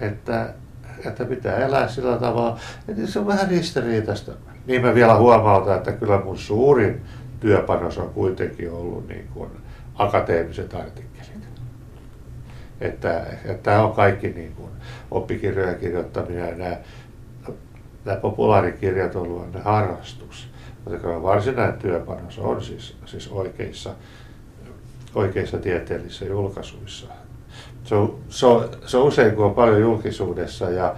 Että, 0.00 0.54
että 1.04 1.24
pitää 1.24 1.56
elää 1.56 1.88
sillä 1.88 2.16
tavalla. 2.16 2.58
Että 2.88 3.06
se 3.06 3.18
on 3.18 3.26
vähän 3.26 3.48
ristiriitaista. 3.48 4.32
Niin 4.66 4.82
mä 4.82 4.94
vielä 4.94 5.16
huomautan, 5.16 5.76
että 5.76 5.92
kyllä 5.92 6.20
mun 6.24 6.38
suurin 6.38 7.00
työpanos 7.40 7.98
on 7.98 8.10
kuitenkin 8.10 8.72
ollut 8.72 9.08
niin 9.08 9.28
kuin 9.34 9.50
akateemiset 9.94 10.74
artikkelit. 10.74 11.12
Että, 12.80 13.26
että 13.44 13.62
tämä 13.62 13.84
on 13.84 13.92
kaikki 13.92 14.28
niin 14.28 14.52
kuin 14.52 14.70
oppikirjojen 15.10 15.78
kirjoittaminen 15.78 16.48
ja 16.48 16.54
nämä, 16.56 16.76
nämä 18.04 18.16
populaarikirjat 18.16 19.16
on 19.16 19.22
ollut 19.22 19.64
harrastus. 19.64 20.48
Mutta 20.84 21.22
varsinainen 21.22 21.78
työpanos 21.78 22.38
on 22.38 22.62
siis, 22.62 22.96
siis 23.06 23.28
oikeissa, 23.28 23.94
oikeissa 25.14 25.58
tieteellisissä 25.58 26.24
julkaisuissa. 26.24 27.06
Se 27.84 27.94
on, 27.94 28.18
se, 28.28 28.46
on, 28.46 28.68
se 28.86 28.96
on 28.96 29.06
usein, 29.06 29.34
kun 29.34 29.44
on 29.44 29.54
paljon 29.54 29.80
julkisuudessa 29.80 30.70
ja 30.70 30.94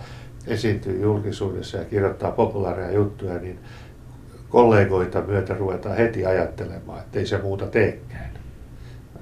esiintyy 0.46 1.00
julkisuudessa 1.02 1.76
ja 1.76 1.84
kirjoittaa 1.84 2.30
populaaria 2.30 2.90
juttuja, 2.90 3.38
niin 3.38 3.58
kollegoita 4.48 5.22
myötä 5.22 5.54
ruvetaan 5.54 5.96
heti 5.96 6.26
ajattelemaan, 6.26 7.00
että 7.00 7.18
ei 7.18 7.26
se 7.26 7.38
muuta 7.38 7.66
teekään. 7.66 8.30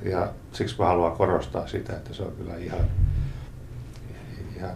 Ja 0.02 0.28
siksi 0.52 0.76
mä 0.78 0.86
haluan 0.86 1.12
korostaa 1.12 1.66
sitä, 1.66 1.92
että 1.92 2.14
se 2.14 2.22
on 2.22 2.32
kyllä 2.38 2.56
ihan, 2.56 2.80
ihan 4.56 4.74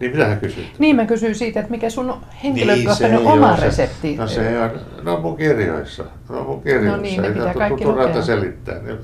niin 0.00 0.12
mitä 0.12 0.36
kysyt? 0.36 0.64
Niin 0.78 0.96
mä 0.96 1.06
kysyin 1.06 1.34
siitä, 1.34 1.60
että 1.60 1.70
mikä 1.70 1.90
sun 1.90 2.14
henkilökohtainen 2.44 3.18
niin, 3.18 3.28
oma 3.28 3.56
se, 3.56 3.64
resepti. 3.64 4.16
No 4.16 4.26
se 4.28 4.60
on, 4.60 4.70
no 5.02 5.20
mun 5.20 5.36
kirjoissa. 5.36 6.04
No 6.28 6.44
mun 6.44 6.62
kirjoissa. 6.62 6.96
No 6.96 7.02
niin, 7.02 7.22
ne 7.22 7.30
pitää 7.30 7.54
kaikki 7.54 7.86
lukea. 7.86 8.22
selittää. 8.22 8.78
Niin, 8.78 8.98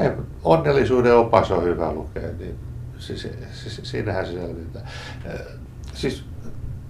ei, 0.00 0.10
onnellisuuden 0.44 1.16
opas 1.16 1.50
on 1.50 1.64
hyvä 1.64 1.92
lukea, 1.92 2.28
niin 2.38 2.54
siis, 2.98 3.28
siis, 3.52 3.80
siinähän 3.82 4.26
se 4.26 4.32
selvitetään. 4.32 4.86
Siis 5.96 6.24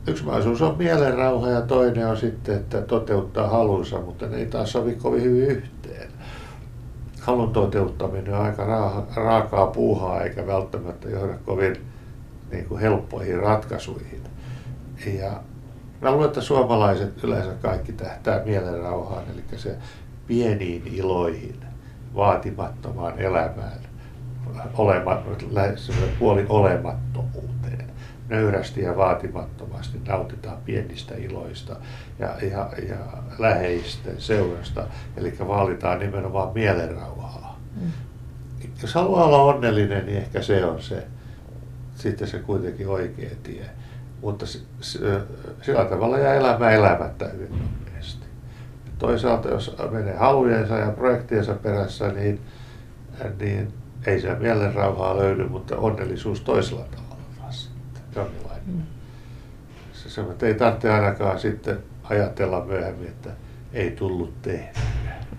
yksi 0.06 0.24
mahdollisuus 0.24 0.62
on 0.62 0.78
mielenrauha 0.78 1.48
ja 1.48 1.60
toinen 1.62 2.06
on 2.06 2.16
sitten, 2.16 2.56
että 2.56 2.80
toteuttaa 2.80 3.48
halunsa, 3.48 4.00
mutta 4.00 4.26
ne 4.26 4.36
ei 4.36 4.46
taas 4.46 4.72
sovi 4.72 4.94
kovin 4.94 5.22
hyvin 5.22 5.46
yhteen. 5.46 6.10
Halun 7.20 7.52
toteuttaminen 7.52 8.34
on 8.34 8.40
aika 8.40 8.64
raakaa 9.16 9.66
puuhaa 9.66 10.22
eikä 10.22 10.46
välttämättä 10.46 11.08
johda 11.08 11.34
kovin 11.44 11.76
niin 12.50 12.64
kuin 12.64 12.80
helppoihin 12.80 13.38
ratkaisuihin. 13.38 14.22
Ja 15.20 15.40
mä 16.00 16.10
luulen, 16.10 16.26
että 16.26 16.40
suomalaiset 16.40 17.24
yleensä 17.24 17.52
kaikki 17.62 17.92
tähtää 17.92 18.44
mielenrauhaan, 18.44 19.24
eli 19.34 19.58
se 19.58 19.76
pieniin 20.26 20.86
iloihin, 20.86 21.60
vaatimattomaan 22.14 23.18
elämään, 23.18 23.78
olema, 24.74 25.22
puoli 26.18 26.46
olemattomuuteen. 26.48 27.55
Nöyrästi 28.28 28.82
ja 28.82 28.96
vaatimattomasti 28.96 30.00
nautitaan 30.06 30.58
pienistä 30.64 31.14
iloista 31.14 31.76
ja, 32.18 32.34
ja, 32.42 32.70
ja 32.88 32.96
läheisten 33.38 34.20
seurasta, 34.20 34.86
eli 35.16 35.34
vaalitaan 35.46 35.98
nimenomaan 35.98 36.52
mielenrauhaa. 36.54 37.60
Mm. 37.80 37.90
Jos 38.82 38.94
haluaa 38.94 39.24
olla 39.24 39.42
onnellinen, 39.42 40.06
niin 40.06 40.18
ehkä 40.18 40.42
se 40.42 40.64
on 40.64 40.82
se, 40.82 41.06
sitten 41.94 42.28
se 42.28 42.38
kuitenkin 42.38 42.88
oikea 42.88 43.30
tie. 43.42 43.64
Mutta 44.22 44.46
sillä 45.62 45.84
tavalla 45.84 46.18
jää 46.18 46.34
elämä 46.34 46.70
elämättä 46.70 47.28
hyvin 47.28 47.50
nopeasti. 47.50 48.26
Toisaalta 48.98 49.48
jos 49.48 49.76
menee 49.90 50.16
halujensa 50.16 50.78
ja 50.78 50.90
projektiensa 50.90 51.54
perässä, 51.54 52.08
niin, 52.08 52.40
niin 53.40 53.72
ei 54.06 54.20
se 54.20 54.34
mielenrauhaa 54.34 55.16
löydy, 55.16 55.48
mutta 55.48 55.76
onnellisuus 55.76 56.40
toisella 56.40 56.84
tavalla 56.90 57.05
jonkinlainen. 58.16 58.64
Mm. 58.66 58.82
Se, 59.92 60.10
se, 60.10 60.20
että 60.20 60.46
ei 60.46 60.54
tarvitse 60.54 60.90
ainakaan 60.90 61.38
sitten 61.38 61.78
ajatella 62.04 62.64
myöhemmin, 62.64 63.08
että 63.08 63.30
ei 63.72 63.90
tullut 63.90 64.42
tehdä. 64.42 64.80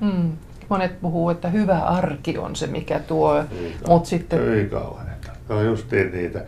Mm. 0.02 0.32
Monet 0.70 1.02
puhuu, 1.02 1.30
että 1.30 1.50
hyvä 1.50 1.80
arki 1.80 2.38
on 2.38 2.56
se, 2.56 2.68
mikä 2.68 3.00
tuo, 3.00 3.44
mutta 3.88 4.10
sitten... 4.10 4.54
Ei 4.54 4.66
kauan, 4.66 5.08
no 5.50 5.62
justiin 5.62 6.12
niitä. 6.12 6.46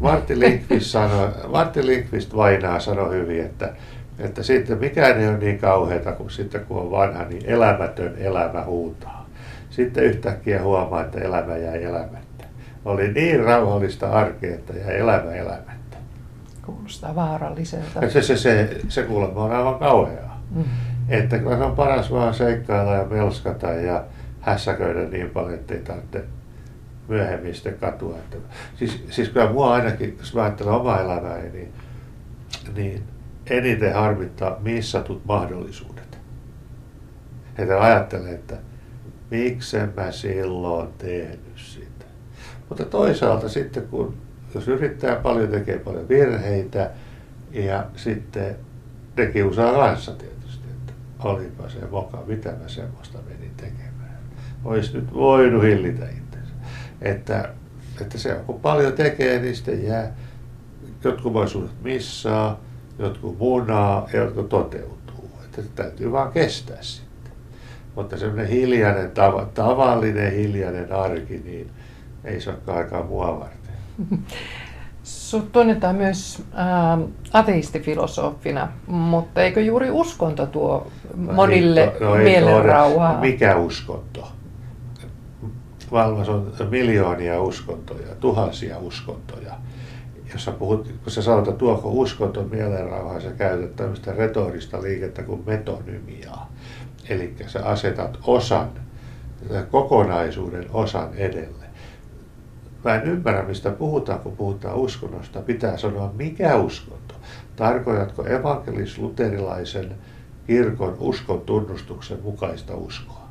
Martti 0.00 0.40
Linkvist, 0.40 0.86
sanoi, 0.86 1.28
Martti 1.48 1.86
Linkvist 1.86 2.36
vainaa 2.36 2.80
sanoi 2.80 3.14
hyvin, 3.14 3.44
että, 3.44 3.72
että 4.18 4.42
sitten 4.42 4.78
mikään 4.78 5.20
ei 5.20 5.28
ole 5.28 5.38
niin 5.38 5.58
kauheata 5.58 6.12
kuin 6.12 6.30
sitten 6.30 6.64
kun 6.64 6.80
on 6.80 6.90
vanha, 6.90 7.24
niin 7.24 7.42
elämätön 7.46 8.14
elämä 8.18 8.64
huutaa. 8.64 9.28
Sitten 9.70 10.04
yhtäkkiä 10.04 10.62
huomaa, 10.62 11.00
että 11.00 11.18
elämä 11.18 11.56
jäi 11.56 11.84
elämättä. 11.84 12.21
Oli 12.84 13.12
niin 13.12 13.44
rauhallista 13.44 14.10
arkea, 14.10 14.54
että 14.54 14.72
jäi 14.72 14.98
elämä 14.98 15.32
elämättä. 15.32 15.96
Kuulostaa 16.66 17.14
vaaralliselta. 17.14 18.10
Se, 18.10 18.22
se, 18.22 18.36
se, 18.36 18.80
se 18.88 19.02
kuulemma 19.02 19.44
on 19.44 19.52
aivan 19.52 19.78
kauheaa. 19.78 20.42
Mm. 20.50 20.64
Että 21.08 21.38
kyllä 21.38 21.66
on 21.66 21.76
paras 21.76 22.12
vaan 22.12 22.34
seikkailla 22.34 22.94
ja 22.94 23.04
melskata 23.04 23.66
ja 23.66 24.04
hässäköidä 24.40 25.00
niin 25.00 25.30
paljon, 25.30 25.54
että 25.54 25.74
ei 25.74 25.80
tarvitse 25.80 26.24
myöhemmin 27.08 27.54
sitten 27.54 27.78
katua. 27.78 28.16
Että, 28.18 28.36
siis, 28.76 29.04
siis 29.10 29.28
kyllä 29.28 29.52
mua 29.52 29.74
ainakin, 29.74 30.16
jos 30.18 30.34
mä 30.34 30.42
ajattelen 30.42 30.72
omaa 30.72 31.00
elämääni, 31.00 31.50
niin, 31.50 31.72
niin 32.74 33.02
eniten 33.50 33.94
harmittaa 33.94 34.56
missatut 34.60 35.24
mahdollisuudet. 35.24 36.18
Että 37.58 37.82
ajattelen, 37.82 38.34
että 38.34 38.56
miksen 39.30 39.92
mä 39.96 40.12
silloin 40.12 40.88
tehnyt 40.98 41.52
sitä. 41.56 41.91
Mutta 42.68 42.84
toisaalta 42.84 43.48
sitten, 43.48 43.82
kun 43.90 44.14
jos 44.54 44.68
yrittää 44.68 45.16
paljon, 45.16 45.48
tekee 45.48 45.78
paljon 45.78 46.08
virheitä 46.08 46.90
ja 47.52 47.84
sitten 47.96 48.56
ne 49.16 49.26
kiusaa 49.26 49.72
kanssa 49.72 50.12
tietysti, 50.12 50.66
että 50.70 50.92
olipa 51.18 51.68
se 51.68 51.78
moka, 51.90 52.22
mitä 52.26 52.48
mä 52.48 52.68
semmoista 52.68 53.18
menin 53.28 53.52
tekemään. 53.56 54.18
Olisi 54.64 54.96
nyt 54.96 55.14
voinut 55.14 55.62
hillitä 55.62 56.04
itsensä. 56.04 56.52
Että, 57.02 57.48
että 58.00 58.18
se 58.18 58.40
kun 58.46 58.60
paljon 58.60 58.92
tekee, 58.92 59.38
niin 59.38 59.56
sitten 59.56 59.84
jää 59.86 60.14
jotkut 61.04 61.32
mahdollisuudet 61.32 61.82
missaa, 61.82 62.60
jotkut 62.98 63.38
munaa 63.38 64.08
ja 64.12 64.18
jotkut 64.18 64.48
toteutuu. 64.48 65.30
Että 65.44 65.62
se 65.62 65.68
täytyy 65.74 66.12
vaan 66.12 66.32
kestää 66.32 66.82
sitä. 66.82 67.30
Mutta 67.94 68.16
semmoinen 68.16 68.46
hiljainen, 68.46 69.10
tav- 69.10 69.46
tavallinen 69.54 70.32
hiljainen 70.32 70.92
arki, 70.92 71.42
niin 71.44 71.70
ei 72.24 72.38
olekaan 72.46 72.78
aikaa 72.78 73.02
mua 73.02 73.40
varten. 73.40 73.74
Sut 75.02 75.52
tunnetaan 75.52 75.96
myös 75.96 76.42
ää, 76.54 76.98
ateistifilosofina, 77.32 78.68
mutta 78.86 79.42
eikö 79.42 79.60
juuri 79.60 79.90
uskonto 79.90 80.46
tuo 80.46 80.86
no 81.16 81.32
monille 81.32 81.92
no, 82.00 82.10
no 82.10 82.14
mielenrauhaa? 82.14 83.12
No, 83.12 83.20
mikä 83.20 83.56
uskonto? 83.56 84.28
Maailmassa 85.90 86.32
on 86.32 86.52
miljoonia 86.70 87.42
uskontoja, 87.42 88.14
tuhansia 88.20 88.78
uskontoja. 88.78 89.54
Jos 90.32 90.44
sä 90.44 90.52
puhut, 90.52 90.94
kun 91.02 91.12
sä 91.12 91.22
sanot, 91.22 91.48
että 91.48 91.58
tuoko 91.58 91.90
uskonto 91.90 92.42
mielenrauhaa, 92.42 93.20
sä 93.20 93.30
käytät 93.30 93.76
tämmöistä 93.76 94.12
retorista 94.12 94.82
liikettä 94.82 95.22
kuin 95.22 95.42
metonymiaa. 95.46 96.52
Eli 97.08 97.34
sä 97.46 97.64
asetat 97.64 98.18
osan, 98.26 98.68
kokonaisuuden 99.70 100.66
osan 100.72 101.14
edelle. 101.14 101.61
Mä 102.84 102.94
en 102.94 103.08
ymmärrä, 103.08 103.42
mistä 103.42 103.70
puhutaan, 103.70 104.20
kun 104.20 104.36
puhutaan 104.36 104.76
uskonnosta. 104.76 105.42
Pitää 105.42 105.76
sanoa, 105.76 106.12
mikä 106.16 106.56
uskonto. 106.56 107.14
Tarkoitatko 107.56 108.22
evankelis-luterilaisen 108.22 109.94
kirkon 110.46 110.96
uskon 110.98 111.40
tunnustuksen 111.40 112.18
mukaista 112.22 112.74
uskoa, 112.74 113.28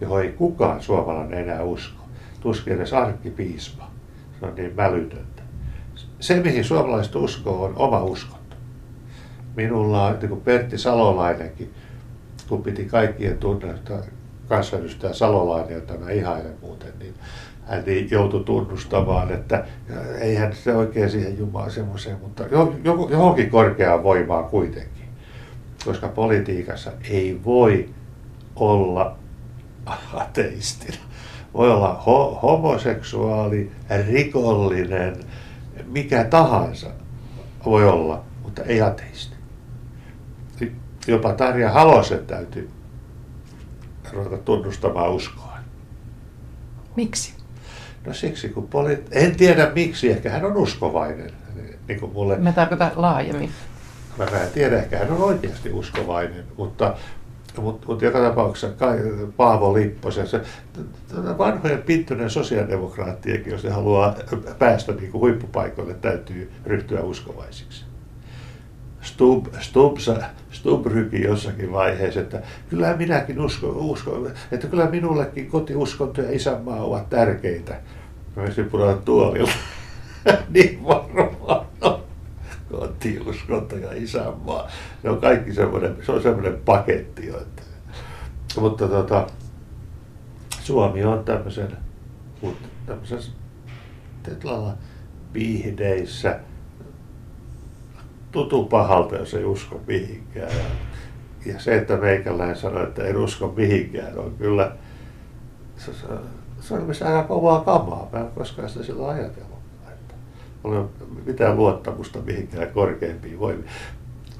johon 0.00 0.22
ei 0.22 0.32
kukaan 0.32 0.82
suomalainen 0.82 1.38
enää 1.38 1.62
usko. 1.62 2.04
Tuskin 2.40 2.72
edes 2.72 2.92
arkkipiispa. 2.92 3.90
Se 4.40 4.46
on 4.46 4.54
niin 4.54 4.74
mälytöntä. 4.76 5.42
Se, 6.20 6.40
mihin 6.40 6.64
suomalaiset 6.64 7.14
uskoo, 7.14 7.64
on 7.64 7.72
oma 7.76 8.02
uskonto. 8.02 8.56
Minulla 9.56 10.06
on, 10.06 10.18
niin 10.18 10.28
kuin 10.28 10.40
Pertti 10.40 10.78
Salolainenkin, 10.78 11.74
kun 12.48 12.62
piti 12.62 12.84
kaikkien 12.84 13.38
tunnetta 13.38 13.94
kansanedustaja 14.48 15.14
Salolainen, 15.14 15.74
jota 15.74 15.94
mä 15.94 16.10
ihailen 16.10 16.56
muuten, 16.62 16.92
niin 16.98 17.14
hän 17.66 17.84
joutui 18.10 18.44
tunnustamaan, 18.44 19.32
että 19.32 19.64
eihän 20.20 20.56
se 20.56 20.74
oikein 20.74 21.10
siihen 21.10 21.38
Jumalaan 21.38 21.70
semmoiseen, 21.70 22.18
mutta 22.22 22.44
johonkin 23.10 23.50
korkeaan 23.50 24.02
voimaan 24.02 24.44
kuitenkin. 24.44 25.04
Koska 25.84 26.08
politiikassa 26.08 26.92
ei 27.10 27.40
voi 27.44 27.88
olla 28.56 29.16
ateistina. 30.14 30.98
Voi 31.54 31.70
olla 31.70 32.02
ho- 32.06 32.40
homoseksuaali, 32.42 33.72
rikollinen, 34.06 35.16
mikä 35.86 36.24
tahansa 36.24 36.90
voi 37.66 37.88
olla, 37.88 38.24
mutta 38.42 38.62
ei 38.62 38.82
ateisti 38.82 39.34
jopa 41.06 41.32
Tarja 41.32 41.70
Halosen 41.70 42.26
täytyy 42.26 42.70
ruveta 44.12 44.38
tunnustamaan 44.38 45.10
uskoa. 45.10 45.58
Miksi? 46.96 47.33
No 48.06 48.12
siksi, 48.12 48.48
kun 48.48 48.68
poli... 48.68 49.04
En 49.10 49.36
tiedä 49.36 49.70
miksi, 49.74 50.10
ehkä 50.10 50.30
hän 50.30 50.44
on 50.44 50.56
uskovainen. 50.56 51.30
Niin 51.88 52.00
kuin 52.00 52.12
mulle... 52.12 52.36
Mä 52.36 52.52
tarkoitan 52.52 52.90
laajemmin. 52.96 53.50
Mä 54.18 54.24
en 54.24 54.50
tiedä, 54.54 54.78
ehkä 54.78 54.98
hän 54.98 55.10
on 55.12 55.22
oikeasti 55.22 55.72
uskovainen, 55.72 56.44
mutta 56.56 56.96
mutta 57.62 57.86
mut 57.86 58.02
joka 58.02 58.20
tapauksessa 58.20 58.76
Paavo 59.36 59.74
Lipposen, 59.74 60.26
se 60.26 60.40
vanhojen 61.38 61.82
pittyinen 61.82 62.30
sosiaalidemokraattiakin, 62.30 63.52
jos 63.52 63.64
ne 63.64 63.70
haluaa 63.70 64.14
päästä 64.58 64.92
niin 64.92 65.10
kuin 65.10 65.20
huippupaikoille, 65.20 65.94
täytyy 65.94 66.52
ryhtyä 66.66 67.00
uskovaisiksi. 67.00 67.83
Stub, 69.04 69.46
Stub, 69.60 69.96
Stub 70.50 70.86
ryki 70.86 71.22
jossakin 71.22 71.72
vaiheessa, 71.72 72.20
että 72.20 72.42
kyllä 72.70 72.96
minäkin 72.96 73.40
uskon, 73.40 73.76
uskon, 73.76 74.32
että 74.52 74.66
kyllä 74.66 74.90
minullekin 74.90 75.50
kotiuskonto 75.50 76.22
ja 76.22 76.32
isänmaa 76.32 76.84
ovat 76.84 77.10
tärkeitä. 77.10 77.80
Mä 78.36 78.42
olisin 78.42 78.70
pudota 78.70 79.02
tuolilla. 79.02 79.50
niin 80.54 80.84
varmaan 80.84 81.66
no. 81.80 82.00
Kotiuskonto 82.70 83.76
ja 83.76 83.88
isänmaa. 83.94 84.68
Ne 85.02 85.10
on 85.10 85.20
kaikki 85.20 85.54
semmoinen, 85.54 85.96
se 86.06 86.12
on 86.12 86.22
semmoinen 86.22 86.58
paketti. 86.64 87.28
Että. 87.28 87.62
Mutta 88.60 88.88
tota, 88.88 89.26
Suomi 90.60 91.04
on 91.04 91.24
tämmöisen, 91.24 91.76
tämmöisen 92.86 93.18
viihdeissä, 95.34 96.40
tutu 98.34 98.64
pahalta, 98.64 99.16
jos 99.16 99.34
ei 99.34 99.44
usko 99.44 99.80
mihinkään. 99.86 100.50
Ja, 100.56 100.64
ja 101.52 101.60
se, 101.60 101.76
että 101.76 101.96
meikäläinen 101.96 102.56
sanoi, 102.56 102.82
että 102.82 103.04
en 103.04 103.16
usko 103.16 103.54
mihinkään, 103.56 104.18
on 104.18 104.34
kyllä, 104.38 104.72
se, 105.76 105.92
se, 105.92 106.06
se 106.60 106.74
on 106.74 106.86
aika 107.04 107.22
kovaa 107.22 107.60
kamaa. 107.60 108.08
Mä 108.12 108.18
en 108.18 108.30
koskaan 108.34 108.68
sitä 108.68 108.84
silloin 108.84 109.18
ajatellut. 109.18 109.58
Että 109.88 110.14
ole 110.64 110.84
mitään 111.26 111.56
luottamusta 111.56 112.18
mihinkään 112.18 112.68
korkeimpiin 112.68 113.38
voimiin. 113.38 113.68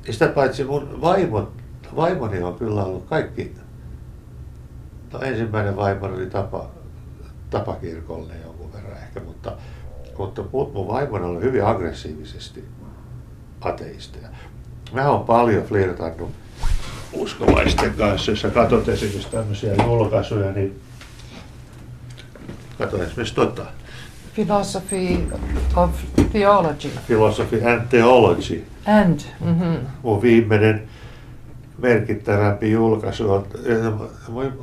Ja 0.06 0.12
sitä 0.12 0.28
paitsi 0.28 0.64
mun 0.64 1.00
vaimot, 1.00 1.52
vaimoni 1.96 2.42
on 2.42 2.54
kyllä 2.54 2.84
ollut 2.84 3.04
kaikki, 3.04 3.54
no 5.12 5.20
ensimmäinen 5.20 5.76
vaimo 5.76 6.06
oli 6.06 6.26
tapa, 6.26 6.70
tapakirkolle 7.50 8.32
jonkun 8.44 8.72
verran 8.72 8.96
ehkä, 8.96 9.20
mutta, 9.20 9.52
mutta 10.18 10.44
mun 10.52 10.88
vaimoni 10.88 11.24
oli 11.24 11.40
hyvin 11.40 11.64
aggressiivisesti 11.64 12.64
ateisteja. 13.64 14.28
Mä 14.92 15.10
oon 15.10 15.24
paljon 15.24 15.64
flirtannut 15.64 16.30
uskovaisten 17.12 17.94
kanssa, 17.94 18.32
jos 18.32 18.40
sä 18.40 18.50
katsot 18.50 18.88
esimerkiksi 18.88 19.30
tämmöisiä 19.30 19.74
julkaisuja, 19.74 20.52
niin 20.52 20.80
kato 22.78 23.02
esimerkiksi 23.02 23.34
tota. 23.34 23.66
Philosophy 24.34 25.18
of 25.76 25.90
Theology. 26.32 26.88
Philosophy 27.06 27.62
and 27.64 27.88
Theology. 27.88 28.64
And. 28.86 29.20
Mm-hmm. 29.40 29.76
Mun 30.02 30.22
viimeinen 30.22 30.88
merkittävämpi 31.78 32.70
julkaisu 32.70 33.32
on 33.32 33.46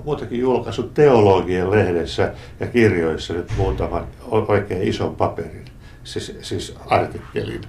muutakin 0.05 0.39
julkaisu 0.39 0.83
teologian 0.83 1.71
lehdessä 1.71 2.33
ja 2.59 2.67
kirjoissa 2.67 3.33
nyt 3.33 3.53
muutaman 3.57 4.07
oikein 4.31 4.83
ison 4.83 5.15
paperin, 5.15 5.65
siis, 6.03 6.37
siis 6.41 6.75
artikkelin. 6.87 7.61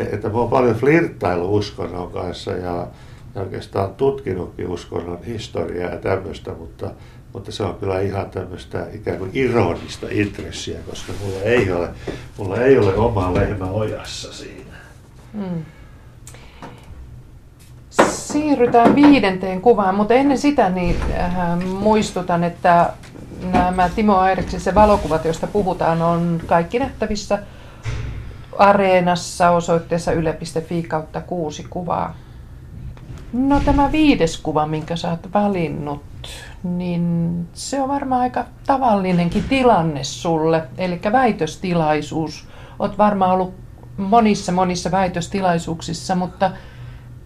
Että 0.00 0.28
mä 0.28 0.38
oon 0.38 0.50
paljon 0.50 0.76
flirttailu 0.76 1.56
uskonnon 1.56 2.10
kanssa 2.10 2.50
ja, 2.50 2.86
ja 3.34 3.40
oikeastaan 3.40 3.94
tutkinutkin 3.94 4.68
uskonnon 4.68 5.24
historiaa 5.24 5.90
ja 5.90 5.96
tämmöistä, 5.96 6.50
mutta, 6.50 6.90
mutta 7.32 7.52
se 7.52 7.62
on 7.62 7.74
kyllä 7.74 8.00
ihan 8.00 8.30
tämmöistä 8.30 8.86
ikään 8.92 9.18
kuin 9.18 9.30
ironista 9.34 10.06
intressiä, 10.10 10.78
koska 10.90 11.12
mulla 11.24 11.42
ei 11.42 11.72
ole, 11.72 11.88
mulla 12.38 12.56
ei 12.56 12.78
ole 12.78 12.94
omaa 12.94 13.34
lehmä 13.34 13.66
ojassa 13.66 14.32
siinä. 14.32 14.76
Hmm 15.32 15.64
siirrytään 18.32 18.94
viidenteen 18.94 19.60
kuvaan, 19.60 19.94
mutta 19.94 20.14
ennen 20.14 20.38
sitä 20.38 20.68
niin 20.68 20.96
äh, 21.18 21.34
muistutan, 21.64 22.44
että 22.44 22.90
nämä 23.52 23.88
Timo 23.88 24.16
Aireksisen 24.16 24.74
valokuvat, 24.74 25.24
joista 25.24 25.46
puhutaan, 25.46 26.02
on 26.02 26.40
kaikki 26.46 26.78
nähtävissä 26.78 27.38
Areenassa 28.58 29.50
osoitteessa 29.50 30.12
yle.fi 30.12 30.82
kautta 30.82 31.20
kuusi 31.20 31.66
kuvaa. 31.70 32.14
No 33.32 33.60
tämä 33.64 33.92
viides 33.92 34.38
kuva, 34.38 34.66
minkä 34.66 34.96
sä 34.96 35.10
oot 35.10 35.32
valinnut, 35.34 36.02
niin 36.62 37.46
se 37.52 37.80
on 37.80 37.88
varmaan 37.88 38.20
aika 38.20 38.44
tavallinenkin 38.66 39.44
tilanne 39.48 40.04
sulle, 40.04 40.62
eli 40.78 41.00
väitöstilaisuus. 41.12 42.48
Oot 42.78 42.98
varmaan 42.98 43.30
ollut 43.30 43.54
monissa 43.96 44.52
monissa 44.52 44.90
väitöstilaisuuksissa, 44.90 46.14
mutta 46.14 46.50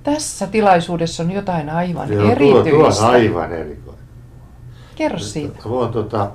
tässä 0.02 0.46
tilaisuudessa 0.46 1.22
on 1.22 1.30
jotain 1.30 1.70
aivan 1.70 2.12
Joo, 2.12 2.30
erityistä. 2.30 2.70
Tuo, 2.70 2.90
tuo 2.90 3.06
on 3.06 3.10
aivan 3.10 3.52
erikoinen. 3.52 4.04
Kerro 4.94 5.18
siitä. 5.18 5.56
Mä 5.68 5.88
tota, 5.92 6.30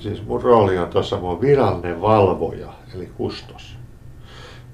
siis 0.00 0.26
mun 0.26 0.42
rooli 0.42 0.78
on 0.78 0.88
tuossa 0.88 1.16
mun 1.16 1.40
virallinen 1.40 2.00
valvoja, 2.00 2.68
eli 2.94 3.06
kustos. 3.06 3.78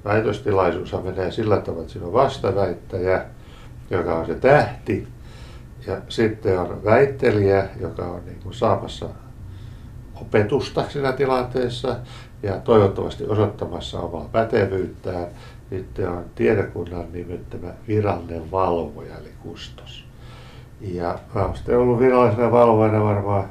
Väitöstilaisuus 0.04 0.92
menee 1.02 1.30
sillä 1.30 1.56
tavalla, 1.56 1.82
että 1.82 1.92
siinä 1.92 2.06
on 2.06 2.12
vastaväittäjä, 2.12 3.24
joka 3.90 4.14
on 4.14 4.26
se 4.26 4.34
tähti, 4.34 5.08
ja 5.86 5.96
sitten 6.08 6.60
on 6.60 6.84
väittelijä, 6.84 7.68
joka 7.80 8.04
on 8.04 8.24
niin 8.26 8.40
kuin 8.42 8.54
saamassa 8.54 9.08
opetusta 10.14 10.84
siinä 10.88 11.12
tilanteessa 11.12 11.96
ja 12.42 12.58
toivottavasti 12.58 13.24
osoittamassa 13.24 14.00
omaa 14.00 14.28
pätevyyttään. 14.32 15.26
Sitten 15.70 16.08
on 16.08 16.24
tiedekunnan 16.34 17.12
nimettämä 17.12 17.68
virallinen 17.88 18.50
valvoja, 18.50 19.18
eli 19.18 19.30
kustos. 19.42 20.04
Ja 20.80 21.18
mä 21.34 21.44
oon 21.44 21.56
sitten 21.56 21.78
ollut 21.78 21.98
virallisena 21.98 22.52
valvojana 22.52 23.04
varmaan 23.04 23.50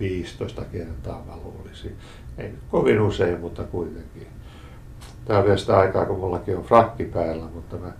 15 0.00 0.64
kertaa 0.64 1.24
mä 1.26 1.36
luulisin. 1.36 1.96
Ei 2.38 2.52
kovin 2.70 3.00
usein, 3.00 3.40
mutta 3.40 3.62
kuitenkin. 3.62 4.26
Tämä 5.24 5.38
on 5.38 5.44
vielä 5.44 5.56
sitä 5.56 5.78
aikaa, 5.78 6.06
kun 6.06 6.18
mullakin 6.18 6.56
on 6.56 6.64
frakki 6.64 7.04
päällä, 7.04 7.44
mutta 7.54 7.76
mä 7.76 7.92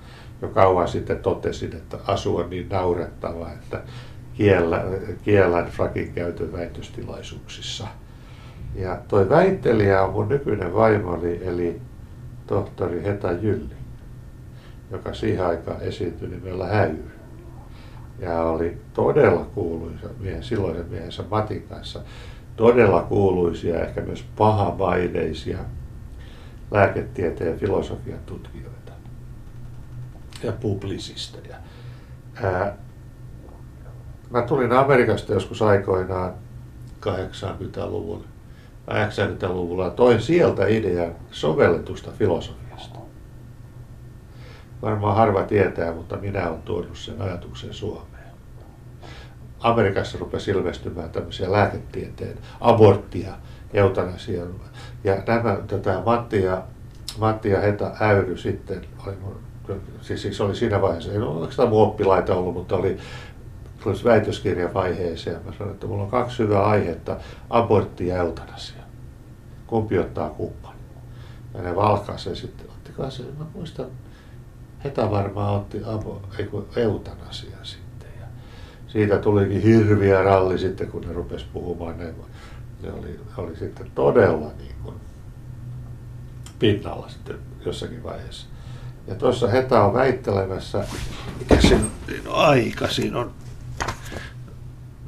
jo 0.43 0.49
kauan 0.49 0.89
sitten 0.89 1.19
totesin, 1.19 1.77
että 1.77 1.99
asu 2.07 2.37
on 2.37 2.51
niin 2.51 2.69
naurettava, 2.69 3.51
että 3.53 3.83
kiellä, 4.35 4.85
kiellän 5.23 5.67
frakin 5.67 6.13
käytön 6.13 6.53
väitöstilaisuuksissa. 6.53 7.87
Ja 8.75 8.99
toi 9.09 9.29
väittelijä 9.29 10.03
on 10.03 10.13
mun 10.13 10.29
nykyinen 10.29 10.75
vaimoni, 10.75 11.41
eli 11.43 11.81
tohtori 12.47 13.03
Heta 13.03 13.33
Jylli, 13.33 13.75
joka 14.91 15.15
siihen 15.15 15.47
aikaan 15.47 15.83
esiintyi 15.83 16.29
nimellä 16.29 16.67
Häyry. 16.67 17.11
Ja 18.19 18.43
oli 18.43 18.77
todella 18.95 19.47
kuuluisa 19.55 20.07
miehen, 20.21 20.43
silloisen 20.43 20.87
miehensä 20.91 21.25
Matin 21.31 21.67
kanssa, 21.69 22.01
todella 22.59 23.03
kuuluisia, 23.03 23.81
ehkä 23.81 24.01
myös 24.01 24.25
pahamaineisia 24.37 25.59
lääketieteen 26.71 27.51
ja 27.51 27.59
filosofian 27.59 28.19
tutkijoita 28.27 28.93
ja 30.43 30.53
publisisteja. 30.53 31.57
Ää, 32.43 32.77
mä 34.31 34.43
tulin 34.43 34.73
Amerikasta 34.73 35.33
joskus 35.33 35.63
aikoinaan 35.63 36.35
80-luvulla 37.07 38.25
80-luvulla 38.91 39.91
toin 39.91 40.23
sieltä 40.23 40.67
idean 40.67 41.13
sovelletusta 41.31 42.11
filosofiasta. 42.11 42.99
Varmaan 44.83 45.17
harva 45.17 45.43
tietää, 45.43 45.95
mutta 45.95 46.17
minä 46.17 46.49
olen 46.49 46.63
tuonut 46.63 46.97
sen 46.99 47.23
ajatuksen 47.23 47.75
Suomeen. 47.75 48.18
Amerikassa 49.61 50.19
rupesi 50.19 50.51
ilmestymään 50.51 51.11
tämmöisiä 51.11 51.53
lääketieteen 51.53 52.39
aborttia, 52.61 53.33
eutanasia. 53.75 54.45
Ja 55.05 55.23
nämä, 55.27 55.59
tätä 55.67 56.03
Matti 56.07 56.43
ja, 56.43 56.63
Matti 57.19 57.49
ja 57.49 57.61
Heta 57.61 57.93
Äyry 58.01 58.37
sitten, 58.37 58.87
oli 59.07 59.17
mun, 59.21 59.37
siis, 60.01 60.23
siis 60.23 60.41
oli 60.41 60.57
siinä 60.57 60.83
vaiheessa, 60.83 61.13
ei 61.13 61.19
ole 61.19 61.29
oikeastaan 61.29 61.69
mun 61.69 61.83
oppilaita 61.83 62.35
ollut, 62.35 62.55
mutta 62.55 62.77
oli 62.77 62.99
tulisi 63.83 64.05
väitöskirjavaiheeseen. 64.05 65.41
Mä 65.45 65.53
sanoin, 65.53 65.75
että 65.75 65.87
mulla 65.87 66.03
on 66.03 66.11
kaksi 66.11 66.39
hyvää 66.39 66.65
aihetta, 66.65 67.17
abortti 67.51 68.07
ja 68.07 68.17
eutanasia. 68.17 68.83
Kumpi 69.67 69.99
ottaa 69.99 70.31
kumpan? 70.31 70.75
Ja 71.55 71.63
ne 71.63 71.77
valkaisee 71.77 72.35
sitten, 72.35 72.67
ottikohan 72.71 73.13
se, 73.13 73.23
mä 73.39 73.45
muistan, 73.55 73.87
Heta 74.85 75.11
varmaan 75.11 75.55
otti 75.55 75.81
abo, 75.85 76.23
eutanasia 76.77 77.57
sitten. 77.63 77.88
Siitä 78.89 79.19
tulikin 79.19 79.63
hirviä 79.63 80.23
ralli 80.23 80.59
sitten, 80.59 80.89
kun 80.89 81.03
ne 81.03 81.13
rupesi 81.13 81.47
puhumaan. 81.53 81.99
Ne, 81.99 82.15
ne 82.83 82.93
oli, 82.93 83.21
oli 83.37 83.57
sitten 83.57 83.91
todella 83.95 84.51
niin 84.59 84.75
kuin 84.83 84.95
pinnalla 86.59 87.09
sitten 87.09 87.37
jossakin 87.67 88.03
vaiheessa. 88.03 88.47
Ja 89.07 89.15
tuossa 89.15 89.49
Heta 89.49 89.85
on 89.85 89.95
väittelemässä, 89.95 90.85
mikä 91.39 91.61
siinä 91.61 91.77
on, 91.77 91.91
siinä 92.09 92.31
on 92.31 92.37
aika, 92.37 92.89
siinä 92.89 93.19
on 93.19 93.33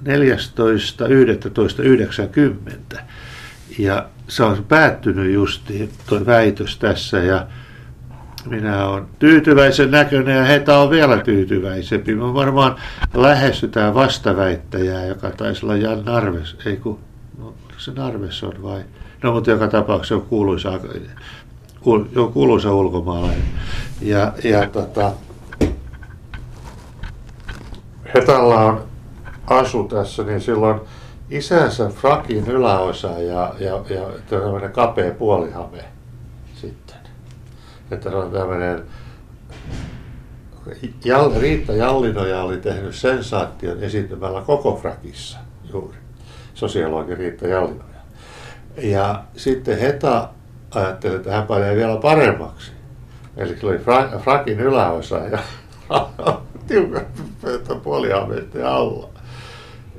14.11.90. 0.04 3.00
Ja 3.78 4.08
se 4.28 4.42
on 4.42 4.64
päättynyt 4.64 5.34
justiin 5.34 5.90
tuo 6.06 6.26
väitös 6.26 6.78
tässä 6.78 7.18
ja 7.18 7.46
minä 8.46 8.88
olen 8.88 9.06
tyytyväisen 9.18 9.90
näköinen 9.90 10.36
ja 10.36 10.44
heitä 10.44 10.78
on 10.78 10.90
vielä 10.90 11.18
tyytyväisempi. 11.18 12.14
Me 12.14 12.34
varmaan 12.34 12.76
lähestytään 13.14 13.94
vastaväittäjää, 13.94 15.06
joka 15.06 15.30
taisi 15.30 15.66
olla 15.66 15.76
Jan 15.76 16.04
Narves, 16.04 16.56
ei 16.66 16.76
kun, 16.76 16.98
no, 17.38 17.54
se 17.78 17.92
Narves 17.92 18.44
on 18.44 18.62
vai? 18.62 18.80
No 19.22 19.32
mutta 19.32 19.50
joka 19.50 19.68
tapauksessa 19.68 20.14
on 20.14 20.22
kuuluisa, 20.22 20.80
jo 22.12 22.28
kuuluisa 22.28 22.74
ulkomaalainen. 22.74 23.44
Ja, 24.00 24.32
ja 24.44 24.68
tota, 24.68 25.12
Hetalla 28.14 28.60
on 28.60 28.82
asu 29.46 29.84
tässä, 29.84 30.22
niin 30.22 30.40
silloin 30.40 30.80
isänsä 31.30 31.88
frakin 31.88 32.46
yläosa 32.46 33.08
ja, 33.08 33.54
ja, 33.58 33.84
ja 33.90 34.06
tämmöinen 34.30 34.72
kapea 34.72 35.14
puolihame. 35.14 35.84
Että 37.90 38.10
se 38.10 38.16
on 38.16 38.30
tämmöinen 38.30 38.82
Jal, 41.04 41.40
Riitta 41.40 41.72
Jallinoja 41.72 42.42
oli 42.42 42.56
tehnyt 42.56 42.94
sensaation 42.94 43.82
esiintymällä 43.82 44.40
koko 44.40 44.76
frakissa 44.76 45.38
juuri, 45.72 45.96
sosiologi 46.54 47.14
Riitta 47.14 47.46
Jallinoja. 47.46 48.00
Ja 48.76 49.24
sitten 49.36 49.78
Heta 49.78 50.28
ajatteli, 50.74 51.14
että 51.14 51.32
hän 51.32 51.46
panee 51.46 51.76
vielä 51.76 51.96
paremmaksi. 51.96 52.72
Eli 53.36 53.56
se 53.56 53.66
oli 53.66 53.78
fra, 53.78 54.08
frakin 54.18 54.60
yläosa 54.60 55.18
ja 55.18 55.38
tiukan 56.68 57.06
puolihameiden 57.82 58.66
alla. 58.66 59.08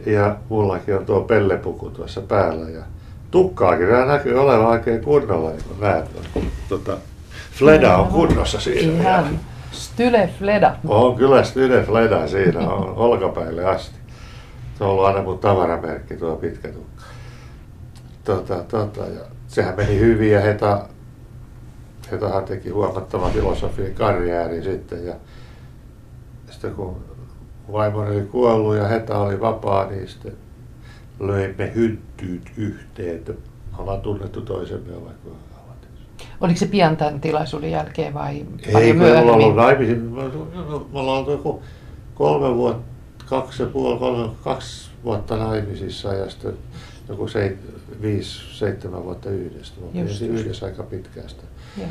Ja 0.05 0.35
mullakin 0.49 0.95
on 0.95 1.05
tuo 1.05 1.21
pellepuku 1.21 1.89
tuossa 1.89 2.21
päällä 2.21 2.69
ja 2.69 2.83
tukkaakin 3.31 3.89
nämä 3.89 4.05
näkyy 4.05 4.39
olevan 4.39 4.65
oikein 4.65 5.03
kunnolla, 5.03 5.49
niin 5.49 5.63
kun 5.67 5.79
näet. 5.79 6.05
Tota, 6.69 6.97
Fleda 7.51 7.97
on 7.97 8.07
kunnossa 8.07 8.59
siinä. 8.59 9.01
Ihan 9.01 9.39
Style 9.71 10.29
Fleda. 10.39 10.75
On 10.87 11.15
kyllä 11.15 11.43
Style 11.43 11.83
Fleda 11.83 12.27
siinä, 12.27 12.59
on 12.59 12.95
olkapäille 12.95 13.65
asti. 13.65 13.95
Se 14.77 14.83
on 14.83 14.89
ollut 14.89 15.05
aina 15.05 15.21
mun 15.21 15.39
tavaramerkki 15.39 16.17
tuo 16.17 16.35
pitkä 16.35 16.67
tukka. 16.67 17.03
Tota, 18.23 18.63
tota, 18.63 19.01
ja 19.01 19.21
sehän 19.47 19.75
meni 19.75 19.99
hyvin 19.99 20.31
ja 20.31 20.41
Heta, 20.41 20.85
Hetahan 22.11 22.43
teki 22.43 22.69
huomattavan 22.69 23.31
filosofian 23.31 23.93
karjääri 23.93 24.63
sitten 24.63 25.05
ja 25.05 25.13
sitten 26.49 26.75
kun 26.75 26.97
vaimoni 27.71 28.15
oli 28.17 28.25
kuollut 28.25 28.75
ja 28.75 28.87
Heta 28.87 29.17
oli 29.17 29.39
vapaa, 29.39 29.85
niin 29.85 30.07
sitten 30.07 30.33
löimme 31.19 31.71
hyntyyt 31.75 32.51
yhteen. 32.57 33.23
Ollaan 33.77 34.01
tunnettu 34.01 34.41
toisemme 34.41 34.91
kauan. 34.91 35.50
Oliko 36.41 36.59
se 36.59 36.65
pian 36.65 36.97
tämän 36.97 37.21
tilaisuuden 37.21 37.71
jälkeen 37.71 38.13
vai 38.13 38.45
Ei, 38.75 38.93
me 38.93 39.05
ollaan 39.11 39.29
ollut 39.29 39.55
naimisissa. 39.55 40.03
Me 40.03 40.23
me 40.93 40.99
ollaan 40.99 41.17
oltu 41.17 41.31
joku 41.31 41.61
kolme 42.15 42.55
vuotta, 42.55 43.25
kaksi 43.25 43.63
ja 43.63 43.69
puoli, 43.69 43.99
kolme, 43.99 44.33
kaksi 44.43 44.91
vuotta 45.03 45.37
naimisissa 45.37 46.13
ja 46.13 46.29
sitten 46.29 46.53
joku 47.09 47.27
seit, 47.27 47.57
viisi, 48.01 48.57
seitsemän 48.57 49.03
vuotta 49.03 49.29
yhdessä. 49.29 49.73
Me 49.93 50.01
Just, 50.01 50.21
just. 50.21 50.39
yhdessä 50.39 50.65
aika 50.65 50.83
pitkästä. 50.83 51.43
Joo. 51.77 51.87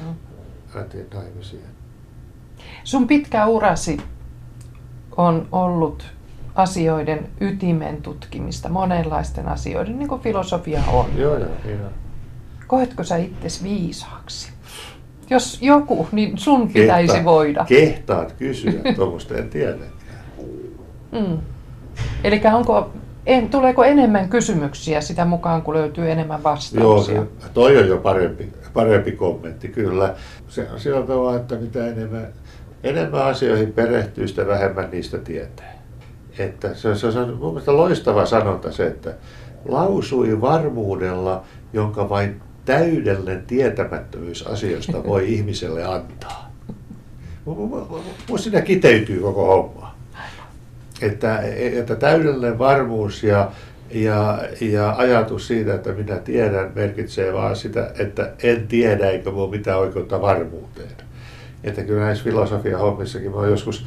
Lähtiin 0.75 1.07
naimisiin. 1.15 1.63
Sun 2.85 3.07
pitkä 3.07 3.47
urasi 3.47 3.97
on 5.17 5.49
ollut 5.53 6.05
asioiden 6.55 7.29
ytimen 7.41 8.03
tutkimista, 8.03 8.69
monenlaisten 8.69 9.49
asioiden, 9.49 9.99
niin 9.99 10.09
kuin 10.09 10.21
filosofia 10.21 10.83
on. 10.93 11.07
Joo, 11.17 11.39
joo, 11.39 11.49
on. 11.85 12.10
Koetko 12.71 13.05
sä 13.05 13.17
itses 13.17 13.63
viisaaksi? 13.63 14.53
Jos 15.31 15.59
joku, 15.63 16.09
niin 16.13 16.39
sun 16.39 16.69
pitäisi 16.73 17.07
Kehtaa- 17.13 17.25
voida. 17.25 17.65
Kehtaat 17.69 18.33
kysyä, 18.33 18.73
tuommoista 18.97 19.35
en 19.35 19.51
tiedäkään. 19.51 19.91
Mm. 21.13 21.39
Eli 22.25 22.41
onko, 22.55 22.91
en, 23.27 23.49
tuleeko 23.49 23.85
enemmän 23.85 24.29
kysymyksiä 24.29 25.01
sitä 25.01 25.25
mukaan, 25.25 25.63
kun 25.63 25.75
löytyy 25.75 26.11
enemmän 26.11 26.39
Joo, 26.39 26.45
vastauksia? 26.45 27.23
se, 27.39 27.49
toi 27.55 27.79
on 27.79 27.89
jo 27.89 27.97
parempi, 27.97 28.53
parempi 28.73 29.13
kommentti, 29.13 29.69
kyllä. 29.69 30.15
Se 30.49 30.69
on 30.73 30.81
sillä 30.81 31.03
tavalla, 31.07 31.37
että 31.37 31.55
mitä 31.57 31.87
enemmän, 31.87 32.27
enemmän 32.85 33.23
asioihin 33.25 33.73
perehtyy, 33.73 34.29
sitä 34.29 34.47
vähemmän 34.47 34.91
niistä 34.91 35.19
tietää. 35.19 35.73
Että 36.39 36.75
se, 36.75 36.95
se, 36.95 37.13
se 37.13 37.19
on 37.19 37.37
mun 37.39 37.49
mielestä 37.49 37.77
loistava 37.77 38.27
sanonta 38.27 38.73
se, 38.73 38.87
että 38.87 39.15
lausui 39.69 40.41
varmuudella, 40.41 41.43
jonka 41.73 42.09
vain 42.09 42.41
täydellinen 42.65 43.43
tietämättömyys 43.47 44.47
asioista 44.47 45.05
voi 45.05 45.29
ihmiselle 45.35 45.85
antaa. 45.85 46.51
Mun 48.29 48.39
siinä 48.39 48.61
kiteytyy 48.61 49.21
koko 49.21 49.47
homma. 49.47 49.95
Että, 51.03 51.41
että 51.79 51.97
täydellinen 51.97 52.59
varmuus 52.59 53.23
ja, 53.23 53.51
ja, 53.91 54.39
ja 54.61 54.95
ajatus 54.97 55.47
siitä, 55.47 55.75
että 55.75 55.93
minä 55.93 56.17
tiedän, 56.17 56.73
merkitsee 56.75 57.33
vaan 57.33 57.57
sitä, 57.57 57.91
että 57.99 58.33
en 58.43 58.69
tiedä 58.69 59.11
eikä 59.11 59.31
minulla 59.31 59.51
mitään 59.51 59.79
oikeutta 59.79 60.21
varmuuteen. 60.21 60.91
Että 61.65 61.83
kyllä 61.83 62.05
näissä 62.05 62.25
filosofian 62.25 62.81
hommissakin 62.81 63.31
mä 63.31 63.37
oon 63.37 63.51
joskus, 63.51 63.87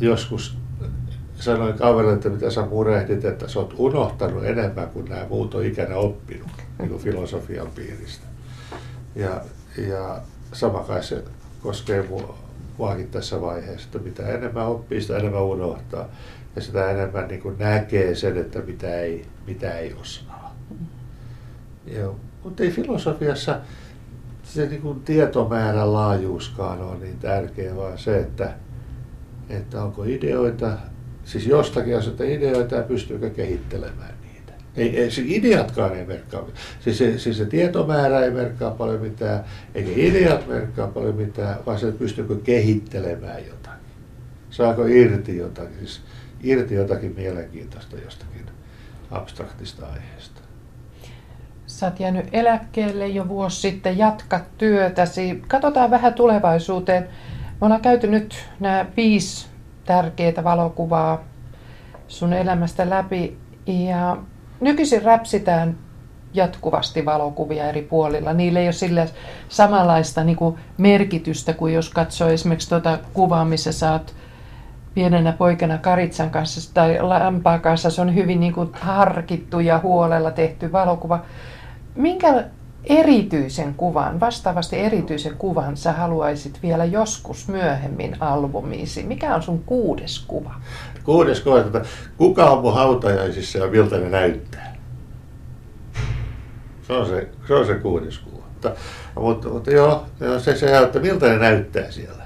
joskus 0.00 0.56
sanoin 1.34 1.74
kaverille, 1.74 2.14
että 2.14 2.28
mitä 2.28 2.50
sä 2.50 2.66
murehdit, 2.66 3.24
että 3.24 3.48
sä 3.48 3.58
oot 3.58 3.74
unohtanut 3.78 4.44
enemmän 4.44 4.88
kuin 4.88 5.08
nämä 5.08 5.26
muut 5.28 5.54
on 5.54 5.64
ikänä 5.64 5.96
oppinut 5.96 6.61
niin 6.82 6.98
filosofian 6.98 7.68
piiristä. 7.74 8.26
Ja, 9.14 9.40
ja 9.88 10.20
sama 10.52 10.78
kai 10.80 11.02
se 11.02 11.24
koskee 11.62 12.02
mua, 12.08 12.38
muakin 12.78 13.08
tässä 13.08 13.40
vaiheessa, 13.40 13.86
että 13.86 13.98
mitä 13.98 14.28
enemmän 14.28 14.66
oppii, 14.66 15.00
sitä 15.00 15.16
enemmän 15.16 15.42
unohtaa. 15.42 16.08
Ja 16.56 16.62
sitä 16.62 16.90
enemmän 16.90 17.28
niin 17.28 17.42
kuin 17.42 17.58
näkee 17.58 18.14
sen, 18.14 18.36
että 18.36 18.58
mitä 18.58 19.00
ei, 19.00 19.26
mitä 19.46 19.78
ei 19.78 19.94
osaa. 19.94 20.56
Joo. 21.86 22.16
Mutta 22.44 22.62
ei 22.62 22.70
filosofiassa 22.70 23.60
se 24.42 24.66
niin 24.66 24.82
kuin 24.82 25.00
tietomäärän 25.00 25.92
laajuuskaan 25.92 26.80
ole 26.80 26.98
niin 26.98 27.18
tärkeä, 27.18 27.76
vaan 27.76 27.98
se, 27.98 28.18
että, 28.18 28.54
että 29.48 29.84
onko 29.84 30.04
ideoita, 30.04 30.72
siis 31.24 31.46
jostakin 31.46 31.98
asioista 31.98 32.24
ideoita 32.24 32.74
ja 32.74 32.82
pystyykö 32.82 33.30
kehittelemään. 33.30 34.14
Ei, 34.76 35.00
ei, 35.00 35.10
siis 35.10 35.30
ideatkaan 35.30 35.96
ei 35.96 36.04
merkkaa, 36.04 36.44
siis 36.80 36.98
se, 36.98 37.18
siis 37.18 37.38
se 37.38 37.46
tietomäärä 37.46 38.20
ei 38.20 38.30
merkkaa 38.30 38.70
paljon 38.70 39.00
mitään, 39.00 39.44
eikä 39.74 39.90
ideat 39.96 40.46
merkkaa 40.46 40.86
paljon 40.86 41.16
mitään, 41.16 41.56
vaan 41.66 41.78
se, 41.78 41.88
että 41.88 41.98
pystyykö 41.98 42.36
kehittelemään 42.44 43.46
jotakin. 43.46 43.82
Saako 44.50 44.86
irti 44.86 45.36
jotakin, 45.36 45.78
siis 45.78 46.00
irti 46.42 46.74
jotakin 46.74 47.14
mielenkiintoista 47.16 47.96
jostakin 47.96 48.46
abstraktista 49.10 49.86
aiheesta. 49.86 50.40
Sä 51.66 51.86
oot 51.86 52.00
jäänyt 52.00 52.26
eläkkeelle 52.32 53.08
jo 53.08 53.28
vuosi 53.28 53.60
sitten, 53.60 53.98
jatkat 53.98 54.58
työtäsi. 54.58 55.42
Katsotaan 55.48 55.90
vähän 55.90 56.14
tulevaisuuteen. 56.14 57.02
Me 57.60 57.66
ollaan 57.66 57.80
käyty 57.80 58.06
nyt 58.06 58.44
nämä 58.60 58.86
viisi 58.96 59.46
tärkeää 59.84 60.44
valokuvaa 60.44 61.24
sun 62.08 62.32
elämästä 62.32 62.90
läpi. 62.90 63.36
Ja 63.66 64.16
nykyisin 64.62 65.02
räpsitään 65.02 65.76
jatkuvasti 66.34 67.04
valokuvia 67.04 67.68
eri 67.68 67.82
puolilla. 67.82 68.32
Niillä 68.32 68.60
ei 68.60 68.66
ole 68.66 68.72
sillä 68.72 69.06
samanlaista 69.48 70.24
niin 70.24 70.36
kuin 70.36 70.56
merkitystä 70.78 71.52
kuin 71.52 71.74
jos 71.74 71.90
katsoo 71.90 72.28
esimerkiksi 72.28 72.68
tuota 72.68 72.98
kuvaa, 73.12 73.44
missä 73.44 73.72
sä 73.72 73.92
oot 73.92 74.14
pienenä 74.94 75.32
poikana 75.32 75.78
Karitsan 75.78 76.30
kanssa 76.30 76.74
tai 76.74 77.00
lampaan 77.00 77.60
kanssa. 77.60 77.90
Se 77.90 78.00
on 78.00 78.14
hyvin 78.14 78.40
niin 78.40 78.52
kuin 78.52 78.68
harkittu 78.72 79.60
ja 79.60 79.80
huolella 79.82 80.30
tehty 80.30 80.72
valokuva. 80.72 81.20
Minkä 81.94 82.44
erityisen 82.84 83.74
kuvan, 83.74 84.20
vastaavasti 84.20 84.78
erityisen 84.78 85.36
kuvan 85.36 85.76
sä 85.76 85.92
haluaisit 85.92 86.58
vielä 86.62 86.84
joskus 86.84 87.48
myöhemmin 87.48 88.16
albumiisi? 88.20 89.02
Mikä 89.02 89.34
on 89.34 89.42
sun 89.42 89.62
kuudes 89.66 90.18
kuva? 90.18 90.54
Kuudes 91.04 91.40
koe, 91.40 91.60
että 91.60 91.84
kuka 92.16 92.50
on 92.50 92.62
mun 92.62 92.74
hautajaisissa 92.74 93.58
ja 93.58 93.66
miltä 93.66 93.98
ne 93.98 94.08
näyttää. 94.08 94.76
Se 96.86 96.92
on 96.92 97.06
se, 97.06 97.28
se, 97.48 97.54
on 97.54 97.66
se 97.66 97.74
kuudes 97.74 98.18
kuva. 98.18 98.42
Mutta, 99.14 99.48
mutta, 99.48 99.70
joo, 99.70 100.06
se, 100.38 100.56
se, 100.56 100.78
että 100.78 100.98
miltä 100.98 101.28
ne 101.28 101.38
näyttää 101.38 101.90
siellä. 101.90 102.22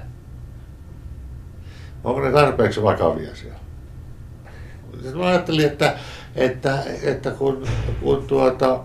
Onko 2.03 2.21
ne 2.21 2.31
tarpeeksi 2.31 2.83
vakavia 2.83 3.35
siellä? 3.35 3.59
Sitten 4.93 5.17
mä 5.17 5.27
ajattelin, 5.27 5.65
että, 5.65 5.97
että, 6.35 6.83
että 7.03 7.31
kun, 7.31 7.67
kun 8.01 8.27
tuota, 8.27 8.79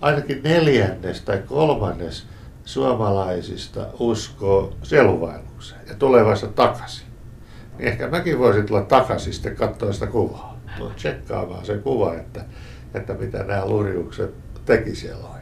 ainakin 0.00 0.40
neljännes 0.42 1.22
tai 1.22 1.38
kolmannes 1.46 2.26
suomalaisista 2.64 3.86
uskoo 3.98 4.74
selvailukseen 4.82 5.80
ja 5.88 5.94
tulee 5.94 6.24
vasta 6.24 6.46
takaisin. 6.46 7.07
Niin 7.78 7.88
ehkä 7.88 8.08
mäkin 8.08 8.38
voisin 8.38 8.66
tulla 8.66 8.82
takaisin 8.82 9.32
sitten 9.32 9.56
katsoa 9.56 9.92
sitä 9.92 10.06
kuvaa. 10.06 10.60
Tulla 10.78 10.94
tsekkaamaan 10.94 11.64
se 11.64 11.78
kuva, 11.78 12.14
että, 12.14 12.44
että 12.94 13.14
mitä 13.14 13.44
nämä 13.44 13.66
lurjukset 13.66 14.34
teki 14.64 14.94
siellä. 14.94 15.37